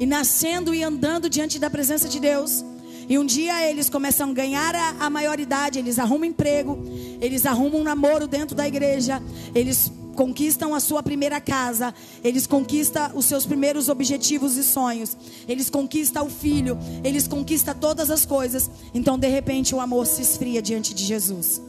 e 0.00 0.06
nascendo 0.06 0.74
e 0.74 0.82
andando 0.82 1.28
diante 1.28 1.58
da 1.58 1.68
presença 1.68 2.08
de 2.08 2.18
Deus. 2.18 2.64
E 3.06 3.18
um 3.18 3.26
dia 3.26 3.68
eles 3.68 3.90
começam 3.90 4.30
a 4.30 4.32
ganhar 4.32 4.74
a, 4.74 5.06
a 5.06 5.10
maioridade, 5.10 5.78
eles 5.78 5.98
arrumam 5.98 6.24
emprego, 6.24 6.78
eles 7.20 7.44
arrumam 7.44 7.80
um 7.80 7.84
namoro 7.84 8.26
dentro 8.26 8.56
da 8.56 8.66
igreja, 8.66 9.20
eles 9.54 9.92
conquistam 10.14 10.74
a 10.74 10.80
sua 10.80 11.02
primeira 11.02 11.40
casa, 11.40 11.92
eles 12.24 12.46
conquistam 12.46 13.10
os 13.14 13.26
seus 13.26 13.44
primeiros 13.44 13.88
objetivos 13.88 14.56
e 14.56 14.64
sonhos, 14.64 15.16
eles 15.46 15.68
conquistam 15.68 16.26
o 16.26 16.30
filho, 16.30 16.78
eles 17.04 17.28
conquistam 17.28 17.74
todas 17.74 18.10
as 18.10 18.24
coisas. 18.24 18.70
Então, 18.94 19.18
de 19.18 19.28
repente, 19.28 19.74
o 19.74 19.80
amor 19.80 20.06
se 20.06 20.22
esfria 20.22 20.62
diante 20.62 20.94
de 20.94 21.04
Jesus. 21.04 21.60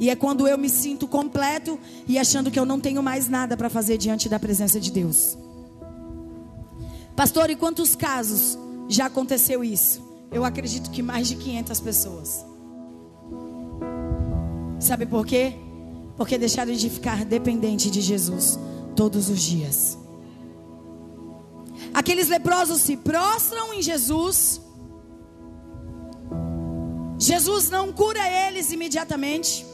E 0.00 0.08
é 0.08 0.16
quando 0.16 0.48
eu 0.48 0.56
me 0.56 0.70
sinto 0.70 1.06
completo 1.06 1.78
e 2.08 2.18
achando 2.18 2.50
que 2.50 2.58
eu 2.58 2.64
não 2.64 2.80
tenho 2.80 3.02
mais 3.02 3.28
nada 3.28 3.54
para 3.54 3.68
fazer 3.68 3.98
diante 3.98 4.30
da 4.30 4.40
presença 4.40 4.80
de 4.80 4.90
Deus. 4.90 5.36
Pastor, 7.14 7.50
e 7.50 7.54
quantos 7.54 7.94
casos 7.94 8.58
já 8.88 9.06
aconteceu 9.06 9.62
isso? 9.62 10.02
Eu 10.32 10.42
acredito 10.42 10.90
que 10.90 11.02
mais 11.02 11.28
de 11.28 11.36
500 11.36 11.80
pessoas. 11.80 12.46
Sabe 14.78 15.04
por 15.04 15.26
quê? 15.26 15.54
Porque 16.16 16.38
deixaram 16.38 16.72
de 16.72 16.88
ficar 16.88 17.26
dependente 17.26 17.90
de 17.90 18.00
Jesus 18.00 18.58
todos 18.96 19.28
os 19.28 19.40
dias. 19.42 19.98
Aqueles 21.92 22.28
leprosos 22.28 22.80
se 22.80 22.96
prostram 22.96 23.74
em 23.74 23.82
Jesus. 23.82 24.62
Jesus 27.20 27.68
não 27.68 27.92
cura 27.92 28.18
eles 28.46 28.72
imediatamente. 28.72 29.66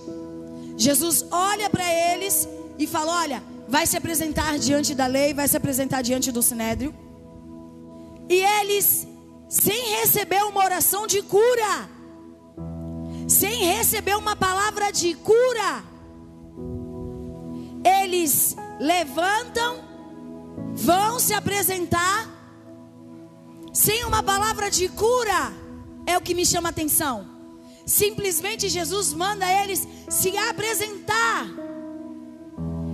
Jesus 0.77 1.25
olha 1.31 1.71
para 1.71 1.89
eles 2.13 2.49
e 2.77 2.89
fala: 2.89 3.21
Olha, 3.21 3.43
vai 3.69 3.87
se 3.87 3.97
apresentar 3.97 4.59
diante 4.59 4.97
da 4.97 5.07
lei, 5.07 5.33
vai 5.33 5.47
se 5.47 5.57
apresentar 5.57 6.03
diante 6.03 6.33
do 6.33 6.43
sinédrio. 6.43 6.93
E 8.29 8.35
eles, 8.35 9.07
sem 9.49 10.01
receber 10.01 10.43
uma 10.43 10.65
oração 10.65 11.07
de 11.07 11.23
cura, 11.23 11.89
sem 13.29 13.65
receber 13.77 14.17
uma 14.17 14.35
palavra 14.35 14.91
de 14.91 15.15
cura, 15.15 15.85
eles 18.03 18.57
levantam, 18.81 19.85
vão 20.75 21.21
se 21.21 21.33
apresentar, 21.33 22.29
sem 23.73 24.05
uma 24.05 24.21
palavra 24.21 24.69
de 24.69 24.89
cura, 24.89 25.53
é 26.07 26.19
o 26.19 26.21
que 26.21 26.35
me 26.35 26.45
chama 26.45 26.71
a 26.71 26.71
atenção. 26.71 27.36
Simplesmente 27.87 28.69
Jesus 28.69 29.13
manda 29.13 29.51
eles 29.63 29.87
se 30.11 30.37
apresentar. 30.37 31.47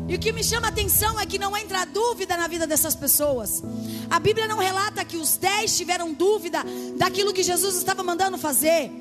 E 0.07 0.15
o 0.15 0.19
que 0.19 0.31
me 0.31 0.45
chama 0.45 0.67
a 0.67 0.71
atenção 0.71 1.19
é 1.19 1.25
que 1.25 1.39
não 1.39 1.57
entra 1.57 1.87
dúvida 1.87 2.37
na 2.37 2.47
vida 2.47 2.67
dessas 2.67 2.95
pessoas. 2.95 3.63
A 4.11 4.19
Bíblia 4.19 4.47
não 4.47 4.59
relata 4.59 5.03
que 5.03 5.17
os 5.17 5.39
dez 5.39 5.75
tiveram 5.75 6.13
dúvida 6.13 6.63
daquilo 6.99 7.33
que 7.33 7.43
Jesus 7.43 7.77
estava 7.77 8.03
mandando 8.03 8.37
fazer. 8.37 8.93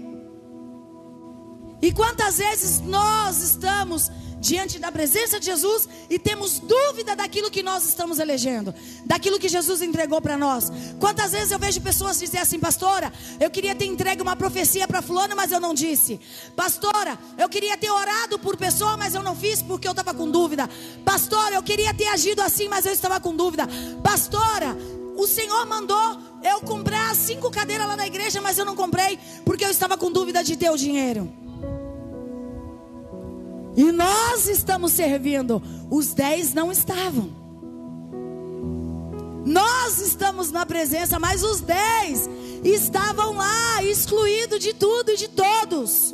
E 1.81 1.91
quantas 1.91 2.37
vezes 2.37 2.79
nós 2.79 3.41
estamos 3.41 4.09
diante 4.41 4.79
da 4.79 4.91
presença 4.91 5.39
de 5.39 5.45
Jesus 5.45 5.87
e 6.09 6.17
temos 6.17 6.59
dúvida 6.59 7.15
daquilo 7.15 7.51
que 7.51 7.61
nós 7.61 7.85
estamos 7.85 8.17
elegendo, 8.17 8.73
daquilo 9.05 9.39
que 9.39 9.47
Jesus 9.47 9.83
entregou 9.83 10.19
para 10.19 10.35
nós. 10.35 10.71
Quantas 10.99 11.31
vezes 11.31 11.51
eu 11.51 11.59
vejo 11.59 11.79
pessoas 11.79 12.19
dizer 12.19 12.39
assim, 12.39 12.59
pastora, 12.59 13.13
eu 13.39 13.51
queria 13.51 13.75
ter 13.75 13.85
entregue 13.85 14.21
uma 14.21 14.35
profecia 14.35 14.87
para 14.87 15.01
fulano, 15.01 15.35
mas 15.35 15.51
eu 15.51 15.59
não 15.59 15.75
disse. 15.75 16.19
Pastora, 16.55 17.17
eu 17.37 17.47
queria 17.47 17.77
ter 17.77 17.91
orado 17.91 18.39
por 18.39 18.57
pessoa, 18.57 18.97
mas 18.97 19.13
eu 19.13 19.21
não 19.21 19.35
fiz 19.35 19.61
porque 19.61 19.87
eu 19.87 19.91
estava 19.91 20.11
com 20.11 20.29
dúvida. 20.29 20.67
Pastora, 21.05 21.55
eu 21.55 21.63
queria 21.63 21.93
ter 21.93 22.07
agido 22.07 22.41
assim, 22.41 22.67
mas 22.67 22.85
eu 22.87 22.91
estava 22.91 23.19
com 23.19 23.35
dúvida. 23.35 23.67
Pastora, 24.03 24.75
o 25.15 25.27
Senhor 25.27 25.67
mandou 25.67 26.17
eu 26.43 26.61
comprar 26.61 27.15
cinco 27.15 27.51
cadeiras 27.51 27.87
lá 27.87 27.95
na 27.95 28.07
igreja, 28.07 28.41
mas 28.41 28.57
eu 28.57 28.65
não 28.65 28.75
comprei 28.75 29.19
porque 29.45 29.63
eu 29.63 29.69
estava 29.69 29.95
com 29.95 30.11
dúvida 30.11 30.43
de 30.43 30.57
ter 30.57 30.71
o 30.71 30.77
dinheiro. 30.77 31.31
E 33.75 33.91
nós 33.91 34.47
estamos 34.47 34.91
servindo. 34.91 35.61
Os 35.89 36.13
dez 36.13 36.53
não 36.53 36.71
estavam. 36.71 37.41
Nós 39.45 39.99
estamos 39.99 40.51
na 40.51 40.65
presença, 40.65 41.19
mas 41.19 41.43
os 41.43 41.61
dez 41.61 42.29
estavam 42.63 43.33
lá, 43.33 43.83
excluídos 43.83 44.59
de 44.59 44.73
tudo 44.73 45.11
e 45.11 45.17
de 45.17 45.27
todos. 45.29 46.13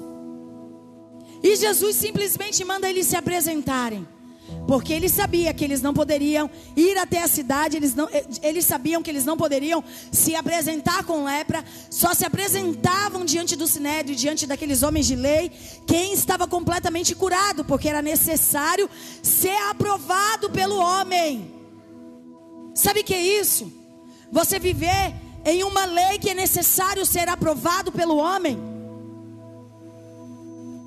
E 1.43 1.55
Jesus 1.55 1.95
simplesmente 1.95 2.63
manda 2.63 2.89
eles 2.89 3.07
se 3.07 3.15
apresentarem. 3.15 4.07
Porque 4.67 4.91
ele 4.91 5.07
sabia 5.07 5.53
que 5.53 5.63
eles 5.63 5.81
não 5.81 5.93
poderiam 5.93 6.49
ir 6.75 6.97
até 6.97 7.23
a 7.23 7.27
cidade, 7.27 7.77
eles, 7.77 7.95
não, 7.95 8.09
eles 8.43 8.65
sabiam 8.65 9.01
que 9.01 9.09
eles 9.09 9.23
não 9.23 9.37
poderiam 9.37 9.81
se 10.11 10.35
apresentar 10.35 11.05
com 11.05 11.23
lepra, 11.23 11.63
só 11.89 12.13
se 12.13 12.25
apresentavam 12.25 13.23
diante 13.23 13.55
do 13.55 13.65
sinédrio, 13.65 14.13
diante 14.13 14.45
daqueles 14.45 14.83
homens 14.83 15.07
de 15.07 15.15
lei, 15.15 15.49
quem 15.85 16.11
estava 16.11 16.45
completamente 16.45 17.15
curado, 17.15 17.63
porque 17.63 17.87
era 17.87 18.01
necessário 18.01 18.89
ser 19.23 19.57
aprovado 19.69 20.49
pelo 20.49 20.77
homem. 20.77 21.53
Sabe 22.75 22.99
o 22.99 23.03
que 23.05 23.13
é 23.13 23.21
isso? 23.21 23.71
Você 24.29 24.59
viver 24.59 25.15
em 25.45 25.63
uma 25.63 25.85
lei 25.85 26.19
que 26.19 26.29
é 26.29 26.33
necessário 26.33 27.05
ser 27.05 27.29
aprovado 27.29 27.89
pelo 27.89 28.17
homem. 28.17 28.76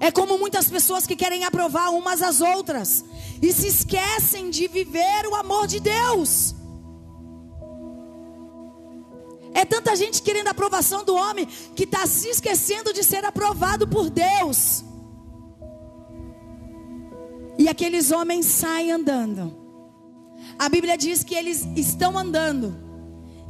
É 0.00 0.10
como 0.10 0.38
muitas 0.38 0.70
pessoas 0.70 1.06
que 1.06 1.14
querem 1.14 1.44
aprovar 1.44 1.90
umas 1.90 2.22
às 2.22 2.40
outras 2.40 3.04
e 3.42 3.52
se 3.52 3.66
esquecem 3.66 4.48
de 4.48 4.66
viver 4.66 5.26
o 5.30 5.34
amor 5.34 5.66
de 5.66 5.78
Deus. 5.78 6.54
É 9.52 9.62
tanta 9.66 9.94
gente 9.94 10.22
querendo 10.22 10.48
a 10.48 10.52
aprovação 10.52 11.04
do 11.04 11.14
homem 11.14 11.46
que 11.76 11.84
está 11.84 12.06
se 12.06 12.28
esquecendo 12.28 12.94
de 12.94 13.04
ser 13.04 13.26
aprovado 13.26 13.86
por 13.86 14.08
Deus. 14.08 14.82
E 17.58 17.68
aqueles 17.68 18.10
homens 18.10 18.46
saem 18.46 18.90
andando. 18.90 19.54
A 20.58 20.66
Bíblia 20.70 20.96
diz 20.96 21.22
que 21.22 21.34
eles 21.34 21.68
estão 21.76 22.16
andando 22.16 22.74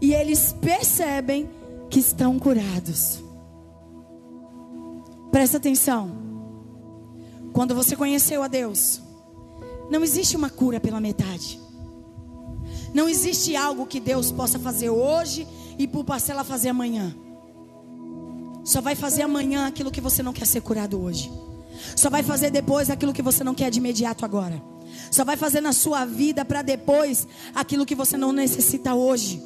e 0.01 0.13
eles 0.13 0.53
percebem 0.61 1.49
que 1.89 2.01
estão 2.01 2.41
curados. 2.41 3.23
Presta 5.31 5.59
atenção. 5.59 6.20
Quando 7.53 7.75
você 7.75 7.97
conheceu 7.97 8.43
a 8.43 8.49
Deus, 8.49 9.01
não 9.91 10.05
existe 10.05 10.37
uma 10.37 10.49
cura 10.49 10.79
pela 10.79 11.01
metade. 11.01 11.61
Não 12.95 13.09
existe 13.09 13.55
algo 13.57 13.87
que 13.87 14.01
Deus 14.01 14.31
possa 14.33 14.59
fazer 14.59 14.91
hoje 14.91 15.47
e 15.79 15.87
por 15.87 16.05
parcela 16.05 16.45
fazer 16.45 16.69
amanhã. 16.69 17.15
Só 18.65 18.81
vai 18.81 18.95
fazer 18.95 19.23
amanhã 19.23 19.67
aquilo 19.67 19.91
que 19.91 20.01
você 20.01 20.23
não 20.23 20.33
quer 20.33 20.47
ser 20.47 20.61
curado 20.61 21.01
hoje. 21.01 21.31
Só 21.97 22.11
vai 22.11 22.23
fazer 22.23 22.51
depois 22.51 22.91
aquilo 22.91 23.13
que 23.13 23.23
você 23.23 23.43
não 23.43 23.55
quer 23.55 23.71
de 23.71 23.79
imediato 23.79 24.25
agora. 24.25 24.63
Só 25.11 25.25
vai 25.25 25.37
fazer 25.37 25.61
na 25.61 25.73
sua 25.73 26.05
vida 26.05 26.45
para 26.45 26.63
depois 26.63 27.27
aquilo 27.55 27.87
que 27.87 27.95
você 27.95 28.17
não 28.17 28.33
necessita 28.33 28.95
hoje. 28.95 29.43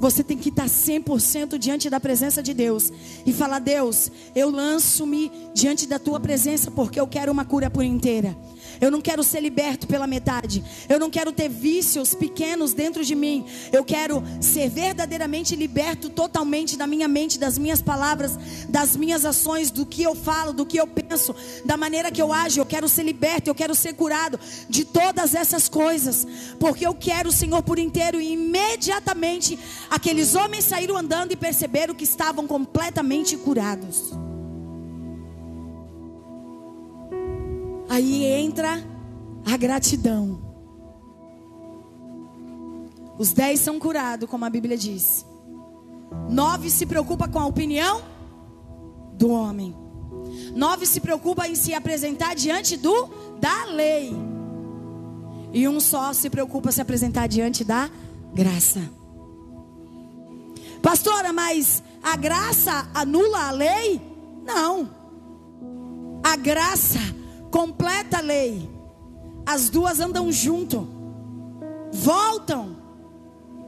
Você 0.00 0.24
tem 0.24 0.38
que 0.38 0.48
estar 0.48 0.64
100% 0.64 1.58
diante 1.58 1.90
da 1.90 2.00
presença 2.00 2.42
de 2.42 2.54
Deus 2.54 2.90
e 3.26 3.32
falar: 3.34 3.58
Deus, 3.58 4.10
eu 4.34 4.50
lanço-me 4.50 5.30
diante 5.52 5.86
da 5.86 5.98
tua 5.98 6.18
presença 6.18 6.70
porque 6.70 6.98
eu 6.98 7.06
quero 7.06 7.30
uma 7.30 7.44
cura 7.44 7.68
por 7.68 7.84
inteira. 7.84 8.34
Eu 8.80 8.90
não 8.90 9.00
quero 9.00 9.22
ser 9.22 9.40
liberto 9.40 9.86
pela 9.86 10.06
metade. 10.06 10.64
Eu 10.88 10.98
não 10.98 11.10
quero 11.10 11.32
ter 11.32 11.48
vícios 11.48 12.14
pequenos 12.14 12.72
dentro 12.72 13.04
de 13.04 13.14
mim. 13.14 13.44
Eu 13.72 13.84
quero 13.84 14.22
ser 14.40 14.70
verdadeiramente 14.70 15.54
liberto 15.54 16.08
totalmente 16.08 16.76
da 16.76 16.86
minha 16.86 17.06
mente, 17.06 17.38
das 17.38 17.58
minhas 17.58 17.82
palavras, 17.82 18.38
das 18.68 18.96
minhas 18.96 19.24
ações, 19.24 19.70
do 19.70 19.84
que 19.84 20.02
eu 20.02 20.14
falo, 20.14 20.52
do 20.52 20.64
que 20.64 20.78
eu 20.78 20.86
penso, 20.86 21.34
da 21.64 21.76
maneira 21.76 22.10
que 22.10 22.22
eu 22.22 22.32
ajo. 22.32 22.60
Eu 22.60 22.66
quero 22.66 22.88
ser 22.88 23.02
liberto, 23.02 23.50
eu 23.50 23.54
quero 23.54 23.74
ser 23.74 23.94
curado 23.94 24.40
de 24.68 24.84
todas 24.84 25.34
essas 25.34 25.68
coisas, 25.68 26.26
porque 26.58 26.86
eu 26.86 26.94
quero 26.94 27.28
o 27.28 27.32
Senhor 27.32 27.62
por 27.62 27.78
inteiro. 27.78 28.20
E 28.20 28.32
imediatamente 28.32 29.58
aqueles 29.90 30.34
homens 30.34 30.64
saíram 30.64 30.96
andando 30.96 31.32
e 31.32 31.36
perceberam 31.36 31.94
que 31.94 32.04
estavam 32.04 32.46
completamente 32.46 33.36
curados. 33.36 34.29
Aí 37.90 38.24
entra 38.24 38.80
a 39.44 39.56
gratidão. 39.56 40.40
Os 43.18 43.32
dez 43.32 43.58
são 43.58 43.80
curados, 43.80 44.30
como 44.30 44.44
a 44.44 44.48
Bíblia 44.48 44.78
diz. 44.78 45.26
Nove 46.30 46.70
se 46.70 46.86
preocupa 46.86 47.26
com 47.26 47.40
a 47.40 47.46
opinião 47.46 48.00
do 49.14 49.30
homem. 49.30 49.76
Nove 50.54 50.86
se 50.86 51.00
preocupa 51.00 51.48
em 51.48 51.56
se 51.56 51.74
apresentar 51.74 52.36
diante 52.36 52.76
do 52.76 53.08
da 53.40 53.64
lei. 53.64 54.14
E 55.52 55.66
um 55.66 55.80
só 55.80 56.12
se 56.12 56.30
preocupa 56.30 56.70
se 56.70 56.80
apresentar 56.80 57.26
diante 57.26 57.64
da 57.64 57.90
graça. 58.32 58.80
Pastora, 60.80 61.32
mas 61.32 61.82
a 62.00 62.16
graça 62.16 62.88
anula 62.94 63.48
a 63.48 63.50
lei? 63.50 64.00
Não. 64.44 64.88
A 66.22 66.36
graça 66.36 67.19
completa 67.50 68.18
a 68.18 68.22
lei. 68.22 68.70
As 69.44 69.68
duas 69.68 70.00
andam 70.00 70.30
junto. 70.30 70.88
Voltam. 71.92 72.76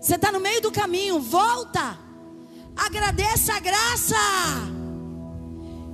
Você 0.00 0.14
está 0.14 0.32
no 0.32 0.40
meio 0.40 0.60
do 0.60 0.72
caminho, 0.72 1.20
volta. 1.20 1.98
Agradeça 2.76 3.54
a 3.54 3.60
graça. 3.60 4.16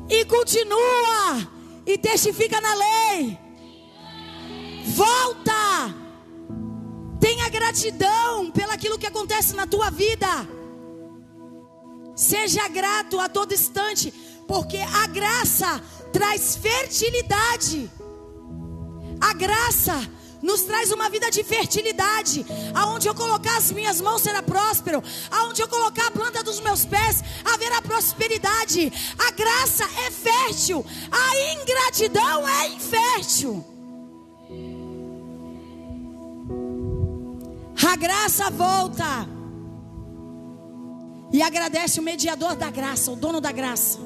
E 0.09 0.25
continua. 0.25 1.49
E 1.87 1.99
testifica 1.99 2.61
na 2.61 2.75
lei. 2.75 3.39
Volta. 4.87 5.53
Tenha 7.21 7.49
gratidão 7.49 8.51
pelaquilo 8.51 8.99
que 8.99 9.07
acontece 9.07 9.55
na 9.55 9.67
tua 9.67 9.91
vida. 9.91 10.27
Seja 12.15 12.67
grato 12.69 13.21
a 13.21 13.29
todo 13.29 13.55
instante, 13.55 14.11
porque 14.47 14.79
a 14.79 15.07
graça 15.07 15.81
traz 16.19 16.57
fertilidade. 16.57 17.89
A 19.21 19.33
graça 19.35 19.97
nos 20.43 20.63
traz 20.63 20.91
uma 20.91 21.09
vida 21.09 21.31
de 21.31 21.45
fertilidade. 21.45 22.45
Aonde 22.75 23.07
eu 23.07 23.15
colocar 23.15 23.57
as 23.57 23.71
minhas 23.71 24.01
mãos 24.01 24.23
será 24.23 24.43
próspero. 24.43 25.01
Aonde 25.31 25.63
eu 25.63 25.69
colocar 25.69 26.09
a 26.09 26.11
planta 26.11 26.43
dos 26.43 26.59
meus 26.59 26.85
pés 26.85 27.23
haverá 27.45 27.81
prosperidade. 27.81 28.93
A 29.17 29.31
graça 29.31 29.85
é 30.07 30.11
fértil. 30.11 30.85
A 31.13 31.29
ingratidão 31.53 32.49
é 32.49 32.69
infértil. 32.69 33.65
A 37.93 37.97
graça 37.97 38.51
volta 38.51 39.29
e 41.33 41.41
agradece 41.43 42.01
o 42.01 42.03
mediador 42.03 42.57
da 42.57 42.71
graça, 42.71 43.13
o 43.13 43.17
dono 43.17 43.41
da 43.41 43.53
graça, 43.53 43.99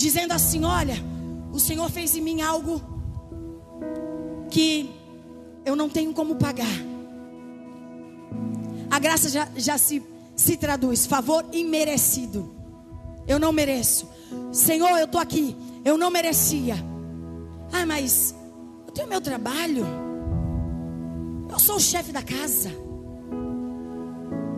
dizendo 0.00 0.32
assim: 0.32 0.64
Olha, 0.64 0.94
o 1.52 1.60
Senhor 1.60 1.88
fez 1.90 2.16
em 2.16 2.22
mim 2.22 2.40
algo 2.40 2.80
que 4.50 4.90
eu 5.64 5.76
não 5.76 5.88
tenho 5.88 6.12
como 6.14 6.36
pagar. 6.36 6.66
A 8.90 8.98
graça 8.98 9.28
já, 9.28 9.46
já 9.54 9.76
se, 9.76 10.02
se 10.34 10.56
traduz: 10.56 11.06
favor 11.06 11.44
imerecido. 11.52 12.54
Eu 13.28 13.38
não 13.38 13.52
mereço. 13.52 14.08
Senhor, 14.50 14.98
eu 14.98 15.04
estou 15.04 15.20
aqui. 15.20 15.54
Eu 15.84 15.98
não 15.98 16.10
merecia. 16.10 16.74
Ah, 17.70 17.84
mas 17.86 18.34
eu 18.86 18.92
tenho 18.92 19.06
meu 19.06 19.20
trabalho. 19.20 19.86
Eu 21.48 21.58
sou 21.58 21.76
o 21.76 21.80
chefe 21.80 22.10
da 22.10 22.22
casa. 22.22 22.70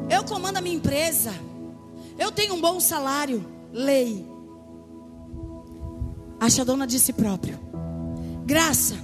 Eu 0.09 0.25
comando 0.25 0.59
a 0.59 0.61
minha 0.61 0.77
empresa. 0.77 1.33
Eu 2.19 2.31
tenho 2.31 2.55
um 2.55 2.61
bom 2.61 2.79
salário. 2.79 3.45
Lei. 3.73 4.32
Acha 6.43 6.65
dona 6.65 6.89
de 6.89 6.99
si 6.99 7.13
próprio. 7.13 7.57
Graça. 8.45 8.97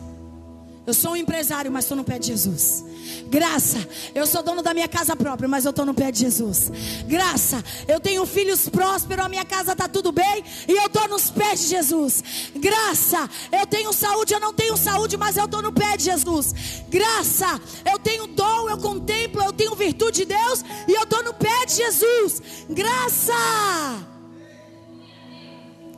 Eu 0.85 0.93
sou 0.93 1.13
um 1.13 1.17
empresário, 1.17 1.71
mas 1.71 1.85
estou 1.85 1.97
no 1.97 2.03
pé 2.03 2.19
de 2.19 2.27
Jesus. 2.27 2.85
Graça, 3.31 3.79
eu 4.13 4.27
sou 4.27 4.43
dono 4.43 4.61
da 4.61 4.75
minha 4.75 4.89
casa 4.89 5.15
própria, 5.15 5.49
mas 5.49 5.65
eu 5.65 5.71
estou 5.71 5.87
no 5.87 5.95
pé 5.95 6.11
de 6.11 6.19
Jesus. 6.19 6.73
Graça, 7.07 7.63
eu 7.87 8.01
tenho 8.01 8.27
filhos 8.27 8.69
prósperos, 8.69 9.25
a 9.25 9.29
minha 9.29 9.45
casa 9.45 9.71
está 9.71 9.87
tudo 9.87 10.11
bem 10.11 10.43
e 10.67 10.73
eu 10.73 10.87
estou 10.87 11.07
nos 11.07 11.31
pés 11.31 11.61
de 11.61 11.69
Jesus. 11.69 12.25
Graça, 12.57 13.31
eu 13.53 13.67
tenho 13.69 13.93
saúde, 13.93 14.35
eu 14.35 14.41
não 14.41 14.53
tenho 14.53 14.77
saúde, 14.77 15.17
mas 15.17 15.37
eu 15.37 15.45
estou 15.45 15.63
no 15.63 15.73
pé 15.73 15.97
de 15.97 16.05
Jesus. 16.05 16.53
Graça, 16.89 17.61
eu 17.89 18.01
tenho 18.01 18.27
dom, 18.27 18.69
eu 18.69 18.79
contemplo, 18.79 19.45
eu 19.45 19.53
tenho 19.53 19.77
virtude 19.77 20.25
de 20.25 20.35
Deus 20.35 20.65
e 20.89 20.93
eu 20.93 21.05
estou 21.05 21.23
no 21.23 21.35
pé 21.35 21.67
de 21.67 21.75
Jesus. 21.75 22.43
Graça, 22.69 23.33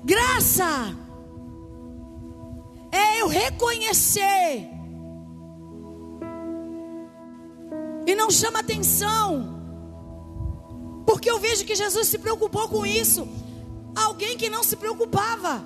graça, 0.04 1.00
reconhecer 3.30 4.68
e 8.06 8.14
não 8.14 8.30
chama 8.30 8.58
atenção. 8.60 9.60
Porque 11.06 11.30
eu 11.30 11.38
vejo 11.38 11.64
que 11.64 11.74
Jesus 11.74 12.08
se 12.08 12.18
preocupou 12.18 12.68
com 12.68 12.84
isso. 12.84 13.26
Alguém 13.94 14.36
que 14.36 14.50
não 14.50 14.62
se 14.62 14.76
preocupava. 14.76 15.62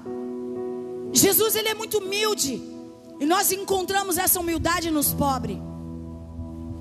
Jesus 1.13 1.55
ele 1.57 1.69
é 1.69 1.75
muito 1.75 1.99
humilde. 1.99 2.63
E 3.21 3.27
nós 3.27 3.53
encontramos 3.53 4.19
essa 4.19 4.41
humildade 4.41 4.91
nos 4.91 5.13
pobres. 5.13 5.59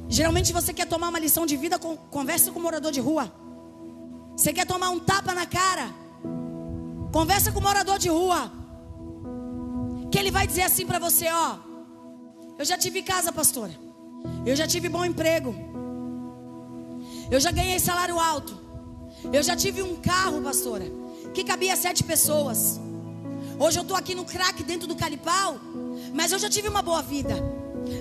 Geralmente 0.07 0.53
você 0.53 0.73
quer 0.73 0.85
tomar 0.85 1.09
uma 1.09 1.19
lição 1.19 1.45
de 1.45 1.55
vida, 1.55 1.79
conversa 1.79 2.51
com 2.51 2.59
o 2.59 2.61
morador 2.61 2.91
de 2.91 2.99
rua. 2.99 3.31
Você 4.35 4.51
quer 4.51 4.65
tomar 4.65 4.89
um 4.89 4.99
tapa 4.99 5.33
na 5.33 5.45
cara? 5.45 5.89
Conversa 7.11 7.51
com 7.51 7.59
o 7.59 7.63
morador 7.63 7.97
de 7.99 8.09
rua. 8.09 8.51
Que 10.13 10.19
ele 10.19 10.29
vai 10.29 10.45
dizer 10.45 10.61
assim 10.61 10.85
para 10.85 10.99
você, 10.99 11.25
ó. 11.27 11.57
Eu 12.59 12.63
já 12.63 12.77
tive 12.77 13.01
casa, 13.01 13.31
pastora. 13.31 13.73
Eu 14.45 14.55
já 14.55 14.67
tive 14.67 14.87
bom 14.87 15.03
emprego. 15.03 15.55
Eu 17.31 17.39
já 17.39 17.49
ganhei 17.49 17.79
salário 17.79 18.19
alto. 18.19 18.55
Eu 19.33 19.41
já 19.41 19.55
tive 19.55 19.81
um 19.81 19.95
carro, 19.95 20.39
pastora, 20.39 20.85
que 21.33 21.43
cabia 21.43 21.75
sete 21.75 22.03
pessoas. 22.03 22.79
Hoje 23.57 23.79
eu 23.79 23.81
estou 23.81 23.97
aqui 23.97 24.13
no 24.13 24.23
crack 24.23 24.61
dentro 24.61 24.87
do 24.87 24.95
calipau, 24.95 25.59
mas 26.13 26.31
eu 26.31 26.37
já 26.37 26.47
tive 26.47 26.67
uma 26.67 26.83
boa 26.83 27.01
vida. 27.01 27.33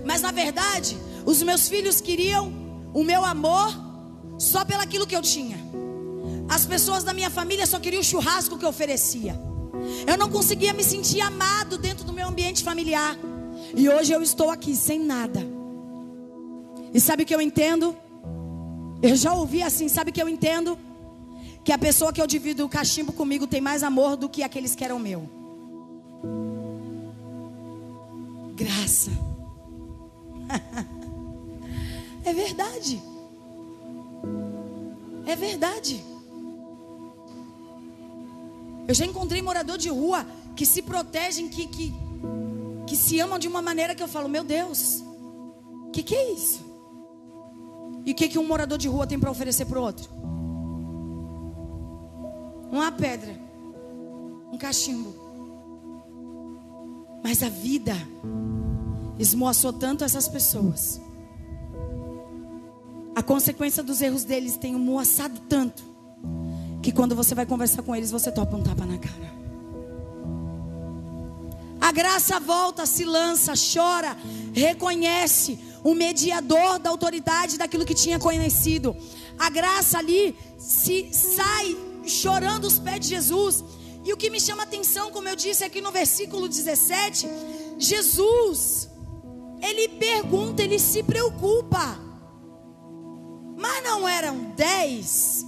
Mas 0.04 0.20
na 0.20 0.32
verdade, 0.32 0.98
os 1.24 1.42
meus 1.42 1.66
filhos 1.66 2.02
queriam 2.02 2.52
o 2.92 3.02
meu 3.02 3.24
amor 3.24 3.72
só 4.38 4.66
pelaquilo 4.66 5.06
que 5.06 5.16
eu 5.16 5.22
tinha. 5.22 5.56
As 6.46 6.66
pessoas 6.66 7.04
da 7.04 7.14
minha 7.14 7.30
família 7.30 7.66
só 7.66 7.80
queriam 7.80 8.02
o 8.02 8.04
churrasco 8.04 8.58
que 8.58 8.66
eu 8.66 8.68
oferecia. 8.68 9.51
Eu 10.06 10.16
não 10.16 10.30
conseguia 10.30 10.72
me 10.72 10.82
sentir 10.82 11.20
amado 11.20 11.78
dentro 11.78 12.04
do 12.04 12.12
meu 12.12 12.28
ambiente 12.28 12.62
familiar. 12.62 13.16
E 13.74 13.88
hoje 13.88 14.12
eu 14.12 14.22
estou 14.22 14.50
aqui 14.50 14.74
sem 14.74 14.98
nada. 14.98 15.40
E 16.92 17.00
sabe 17.00 17.22
o 17.22 17.26
que 17.26 17.34
eu 17.34 17.40
entendo? 17.40 17.96
Eu 19.02 19.16
já 19.16 19.32
ouvi 19.34 19.62
assim, 19.62 19.88
sabe 19.88 20.10
o 20.10 20.12
que 20.12 20.22
eu 20.22 20.28
entendo? 20.28 20.78
Que 21.64 21.72
a 21.72 21.78
pessoa 21.78 22.12
que 22.12 22.20
eu 22.20 22.26
divido 22.26 22.64
o 22.64 22.68
cachimbo 22.68 23.12
comigo 23.12 23.46
tem 23.46 23.60
mais 23.60 23.82
amor 23.82 24.16
do 24.16 24.28
que 24.28 24.42
aqueles 24.42 24.74
que 24.74 24.84
eram 24.84 24.98
meu. 24.98 25.28
Graça. 28.54 29.10
é 32.24 32.32
verdade. 32.32 33.02
É 35.26 35.34
verdade. 35.34 36.04
Eu 38.86 38.94
já 38.94 39.06
encontrei 39.06 39.40
morador 39.40 39.78
de 39.78 39.88
rua 39.88 40.26
que 40.56 40.66
se 40.66 40.82
protegem, 40.82 41.48
que, 41.48 41.66
que, 41.66 41.94
que 42.86 42.96
se 42.96 43.20
amam 43.20 43.38
de 43.38 43.48
uma 43.48 43.62
maneira 43.62 43.94
que 43.94 44.02
eu 44.02 44.08
falo, 44.08 44.28
meu 44.28 44.44
Deus, 44.44 45.02
o 45.86 45.90
que, 45.90 46.02
que 46.02 46.14
é 46.14 46.32
isso? 46.32 46.64
E 48.04 48.12
o 48.12 48.14
que, 48.14 48.28
que 48.28 48.38
um 48.38 48.46
morador 48.46 48.78
de 48.78 48.88
rua 48.88 49.06
tem 49.06 49.18
para 49.18 49.30
oferecer 49.30 49.64
para 49.66 49.78
o 49.78 49.82
outro? 49.82 50.10
Uma 52.70 52.90
pedra, 52.90 53.38
um 54.52 54.58
cachimbo. 54.58 55.14
Mas 57.22 57.42
a 57.42 57.48
vida 57.48 57.94
esmoaçou 59.18 59.72
tanto 59.72 60.04
essas 60.04 60.28
pessoas. 60.28 61.00
A 63.14 63.22
consequência 63.22 63.82
dos 63.82 64.00
erros 64.00 64.24
deles 64.24 64.56
tem 64.56 64.74
moaçado 64.74 65.38
tanto. 65.48 65.91
Que 66.82 66.92
quando 66.92 67.14
você 67.14 67.34
vai 67.34 67.46
conversar 67.46 67.82
com 67.82 67.94
eles, 67.94 68.10
você 68.10 68.30
topa 68.30 68.56
um 68.56 68.62
tapa 68.62 68.84
na 68.84 68.98
cara. 68.98 69.32
A 71.80 71.90
graça 71.90 72.38
volta, 72.38 72.86
se 72.86 73.04
lança, 73.04 73.54
chora, 73.54 74.16
reconhece 74.52 75.58
o 75.82 75.94
mediador 75.94 76.78
da 76.78 76.90
autoridade 76.90 77.58
daquilo 77.58 77.84
que 77.84 77.94
tinha 77.94 78.18
conhecido. 78.18 78.96
A 79.38 79.50
graça 79.50 79.98
ali 79.98 80.36
se 80.58 81.08
sai 81.12 81.76
chorando 82.06 82.66
os 82.66 82.78
pés 82.78 83.00
de 83.00 83.08
Jesus. 83.08 83.64
E 84.04 84.12
o 84.12 84.16
que 84.16 84.30
me 84.30 84.40
chama 84.40 84.62
atenção, 84.62 85.10
como 85.10 85.28
eu 85.28 85.36
disse 85.36 85.64
aqui 85.64 85.80
no 85.80 85.92
versículo 85.92 86.48
17, 86.48 87.28
Jesus, 87.78 88.88
ele 89.60 89.88
pergunta, 89.88 90.62
ele 90.62 90.78
se 90.78 91.02
preocupa. 91.02 91.98
Mas 93.56 93.82
não 93.84 94.08
eram 94.08 94.52
dez? 94.56 95.46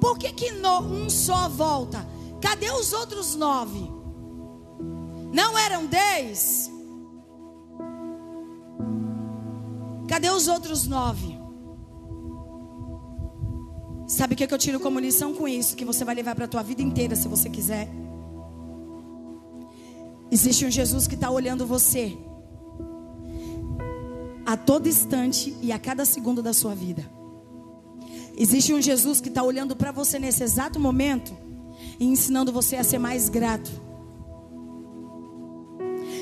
Por 0.00 0.18
que, 0.18 0.32
que 0.32 0.52
no, 0.52 0.80
um 0.80 1.10
só 1.10 1.48
volta? 1.48 2.06
Cadê 2.40 2.70
os 2.70 2.92
outros 2.92 3.34
nove? 3.34 3.90
Não 5.32 5.58
eram 5.58 5.86
dez? 5.86 6.70
Cadê 10.08 10.30
os 10.30 10.48
outros 10.48 10.86
nove? 10.86 11.38
Sabe 14.06 14.32
o 14.32 14.36
que, 14.36 14.46
que 14.46 14.54
eu 14.54 14.58
tiro 14.58 14.80
como 14.80 14.98
lição 14.98 15.34
com 15.34 15.46
isso? 15.46 15.76
Que 15.76 15.84
você 15.84 16.04
vai 16.04 16.14
levar 16.14 16.34
para 16.34 16.46
a 16.46 16.48
tua 16.48 16.62
vida 16.62 16.80
inteira, 16.80 17.14
se 17.14 17.28
você 17.28 17.50
quiser. 17.50 17.88
Existe 20.30 20.64
um 20.64 20.70
Jesus 20.70 21.06
que 21.06 21.14
está 21.14 21.30
olhando 21.30 21.66
você 21.66 22.16
a 24.46 24.56
todo 24.56 24.88
instante 24.88 25.54
e 25.60 25.70
a 25.72 25.78
cada 25.78 26.06
segundo 26.06 26.42
da 26.42 26.54
sua 26.54 26.74
vida. 26.74 27.17
Existe 28.40 28.72
um 28.72 28.80
Jesus 28.80 29.20
que 29.20 29.28
está 29.28 29.42
olhando 29.42 29.74
para 29.74 29.90
você 29.90 30.16
nesse 30.16 30.44
exato 30.44 30.78
momento 30.78 31.36
e 31.98 32.06
ensinando 32.06 32.52
você 32.52 32.76
a 32.76 32.84
ser 32.84 32.98
mais 32.98 33.28
grato. 33.28 33.68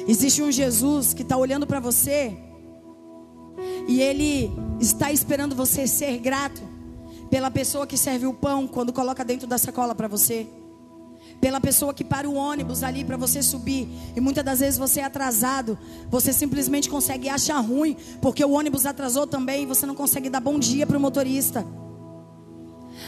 Existe 0.09 0.41
um 0.43 0.51
Jesus 0.51 1.13
que 1.13 1.21
está 1.21 1.37
olhando 1.37 1.67
para 1.67 1.79
você 1.79 2.35
e 3.87 4.01
ele 4.01 4.51
está 4.81 5.13
esperando 5.13 5.55
você 5.55 5.87
ser 5.87 6.17
grato 6.19 6.63
pela 7.29 7.51
pessoa 7.51 7.87
que 7.87 7.99
serve 7.99 8.27
o 8.27 8.33
pão 8.33 8.67
quando 8.67 8.95
coloca 8.95 9.23
dentro 9.23 9.47
da 9.47 9.59
sacola 9.59 9.95
para 9.95 10.09
você. 10.09 10.47
Pela 11.39 11.61
pessoa 11.61 11.93
que 11.93 12.03
para 12.03 12.27
o 12.27 12.35
ônibus 12.35 12.83
ali 12.83 13.05
para 13.05 13.19
você 13.19 13.43
subir. 13.43 13.87
E 14.17 14.21
muitas 14.21 14.43
das 14.43 14.61
vezes 14.61 14.79
você 14.79 15.01
é 15.01 15.05
atrasado. 15.05 15.79
Você 16.09 16.33
simplesmente 16.33 16.89
consegue 16.89 17.29
achar 17.29 17.61
ruim. 17.61 17.95
Porque 18.23 18.43
o 18.43 18.53
ônibus 18.53 18.87
atrasou 18.87 19.27
também. 19.27 19.65
E 19.65 19.67
você 19.67 19.85
não 19.85 19.95
consegue 19.95 20.31
dar 20.31 20.41
bom 20.41 20.59
dia 20.59 20.87
para 20.87 20.97
o 20.97 21.01
motorista. 21.01 21.67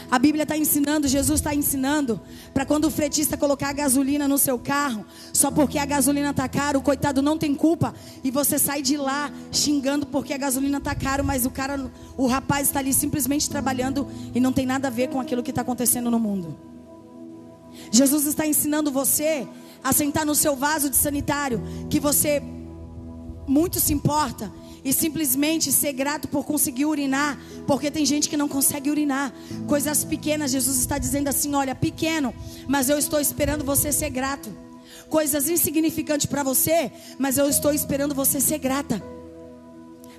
A 0.09 0.17
Bíblia 0.17 0.43
está 0.43 0.57
ensinando, 0.57 1.07
Jesus 1.07 1.39
está 1.39 1.53
ensinando, 1.53 2.19
para 2.53 2.65
quando 2.65 2.85
o 2.85 2.91
fretista 2.91 3.37
colocar 3.37 3.71
gasolina 3.73 4.27
no 4.27 4.37
seu 4.37 4.57
carro, 4.57 5.05
só 5.33 5.51
porque 5.51 5.77
a 5.77 5.85
gasolina 5.85 6.31
está 6.31 6.47
caro, 6.47 6.79
o 6.79 6.81
coitado 6.81 7.21
não 7.21 7.37
tem 7.37 7.53
culpa, 7.55 7.93
e 8.23 8.31
você 8.31 8.57
sai 8.57 8.81
de 8.81 8.97
lá 8.97 9.31
xingando 9.51 10.05
porque 10.05 10.33
a 10.33 10.37
gasolina 10.37 10.77
está 10.77 10.95
caro, 10.95 11.23
mas 11.23 11.45
o 11.45 11.49
cara, 11.49 11.91
o 12.17 12.27
rapaz 12.27 12.67
está 12.67 12.79
ali 12.79 12.93
simplesmente 12.93 13.49
trabalhando 13.49 14.07
e 14.33 14.39
não 14.39 14.51
tem 14.51 14.65
nada 14.65 14.87
a 14.87 14.91
ver 14.91 15.09
com 15.09 15.19
aquilo 15.19 15.43
que 15.43 15.51
está 15.51 15.61
acontecendo 15.61 16.09
no 16.09 16.19
mundo. 16.19 16.57
Jesus 17.91 18.25
está 18.25 18.45
ensinando 18.45 18.91
você 18.91 19.47
a 19.83 19.93
sentar 19.93 20.25
no 20.25 20.35
seu 20.35 20.55
vaso 20.55 20.89
de 20.89 20.95
sanitário, 20.95 21.61
que 21.89 21.99
você 21.99 22.41
muito 23.47 23.79
se 23.79 23.93
importa 23.93 24.51
e 24.83 24.93
simplesmente 24.93 25.71
ser 25.71 25.93
grato 25.93 26.27
por 26.27 26.45
conseguir 26.45 26.85
urinar, 26.85 27.39
porque 27.67 27.91
tem 27.91 28.05
gente 28.05 28.29
que 28.29 28.37
não 28.37 28.47
consegue 28.47 28.89
urinar. 28.89 29.33
Coisas 29.67 30.03
pequenas, 30.03 30.51
Jesus 30.51 30.77
está 30.77 30.97
dizendo 30.97 31.27
assim: 31.27 31.53
olha, 31.53 31.75
pequeno, 31.75 32.33
mas 32.67 32.89
eu 32.89 32.97
estou 32.97 33.19
esperando 33.19 33.63
você 33.63 33.91
ser 33.91 34.09
grato. 34.09 34.49
Coisas 35.09 35.49
insignificantes 35.49 36.27
para 36.27 36.43
você, 36.43 36.91
mas 37.17 37.37
eu 37.37 37.49
estou 37.49 37.73
esperando 37.73 38.13
você 38.13 38.39
ser 38.39 38.59
grata. 38.59 39.01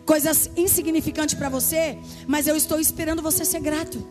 Coisas 0.04 0.50
insignificantes 0.56 1.34
para 1.34 1.48
você, 1.48 1.96
mas 2.26 2.46
eu 2.46 2.56
estou 2.56 2.80
esperando 2.80 3.22
você 3.22 3.44
ser 3.44 3.60
grato. 3.60 4.04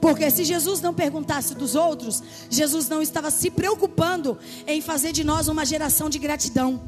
Porque 0.00 0.30
se 0.30 0.44
Jesus 0.44 0.82
não 0.82 0.92
perguntasse 0.92 1.54
dos 1.54 1.74
outros, 1.74 2.22
Jesus 2.50 2.88
não 2.90 3.00
estava 3.00 3.30
se 3.30 3.50
preocupando 3.50 4.36
em 4.66 4.82
fazer 4.82 5.12
de 5.12 5.24
nós 5.24 5.48
uma 5.48 5.64
geração 5.64 6.10
de 6.10 6.18
gratidão. 6.18 6.82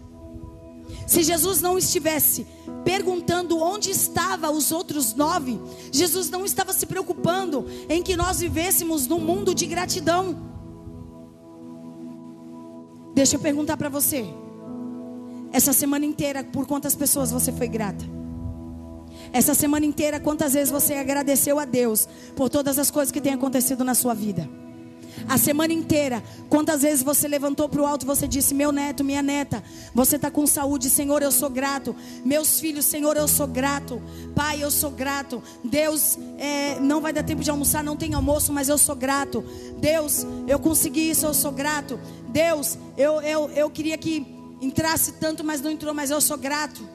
Se 1.07 1.23
Jesus 1.23 1.61
não 1.61 1.79
estivesse 1.79 2.47
perguntando 2.85 3.59
onde 3.59 3.91
estavam 3.91 4.55
os 4.55 4.71
outros 4.73 5.15
nove, 5.15 5.61
Jesus 5.93 6.31
não 6.31 6.45
estava 6.45 6.73
se 6.73 6.87
preocupando 6.87 7.67
em 7.89 8.03
que 8.03 8.17
nós 8.17 8.41
vivêssemos 8.41 9.07
num 9.07 9.21
mundo 9.21 9.55
de 9.55 9.67
gratidão. 9.67 10.37
Deixa 13.15 13.37
eu 13.37 13.41
perguntar 13.41 13.77
para 13.77 13.89
você. 13.89 14.27
Essa 15.53 15.73
semana 15.73 16.05
inteira, 16.05 16.45
por 16.45 16.67
quantas 16.67 16.95
pessoas 16.95 17.31
você 17.31 17.51
foi 17.51 17.69
grata? 17.69 18.05
Essa 19.33 19.55
semana 19.55 19.87
inteira, 19.87 20.21
quantas 20.21 20.55
vezes 20.55 20.71
você 20.71 20.95
agradeceu 20.95 21.59
a 21.59 21.65
Deus 21.65 22.09
por 22.35 22.49
todas 22.49 22.79
as 22.79 22.91
coisas 22.91 23.11
que 23.11 23.21
têm 23.21 23.33
acontecido 23.33 23.85
na 23.85 23.95
sua 23.95 24.15
vida? 24.15 24.49
A 25.29 25.37
semana 25.39 25.73
inteira, 25.73 26.23
quantas 26.49 26.83
vezes 26.83 27.03
você 27.03 27.27
levantou 27.27 27.69
para 27.69 27.83
o 27.83 27.87
alto 27.87 28.05
e 28.05 28.07
você 28.07 28.29
disse: 28.29 28.55
Meu 28.55 28.71
neto, 28.71 29.03
minha 29.03 29.23
neta, 29.23 29.63
você 29.93 30.17
está 30.17 30.31
com 30.31 30.47
saúde, 30.47 30.89
Senhor, 30.89 31.21
eu 31.21 31.33
sou 31.33 31.51
grato. 31.51 31.97
Meus 32.25 32.61
filhos, 32.61 32.85
Senhor, 32.85 33.17
eu 33.17 33.27
sou 33.27 33.47
grato. 33.47 34.01
Pai, 34.35 34.63
eu 34.63 34.71
sou 34.71 34.91
grato. 34.91 35.43
Deus, 35.65 36.17
é, 36.39 36.79
não 36.81 37.01
vai 37.01 37.13
dar 37.13 37.25
tempo 37.25 37.43
de 37.43 37.51
almoçar, 37.51 37.83
não 37.83 37.97
tem 37.97 38.15
almoço, 38.15 38.53
mas 38.53 38.69
eu 38.69 38.79
sou 38.79 38.95
grato. 38.95 39.45
Deus, 39.79 40.25
eu 40.47 40.59
consegui 40.59 41.11
isso, 41.11 41.27
eu 41.27 41.35
sou 41.35 41.51
grato. 41.51 41.99
Deus, 42.29 42.79
eu, 42.97 43.21
eu, 43.21 43.51
eu 43.51 43.69
queria 43.69 43.99
que 43.99 44.37
entrasse 44.61 45.13
tanto, 45.13 45.43
mas 45.43 45.61
não 45.61 45.71
entrou, 45.71 45.93
mas 45.93 46.11
eu 46.11 46.21
sou 46.21 46.39
grato. 46.39 46.89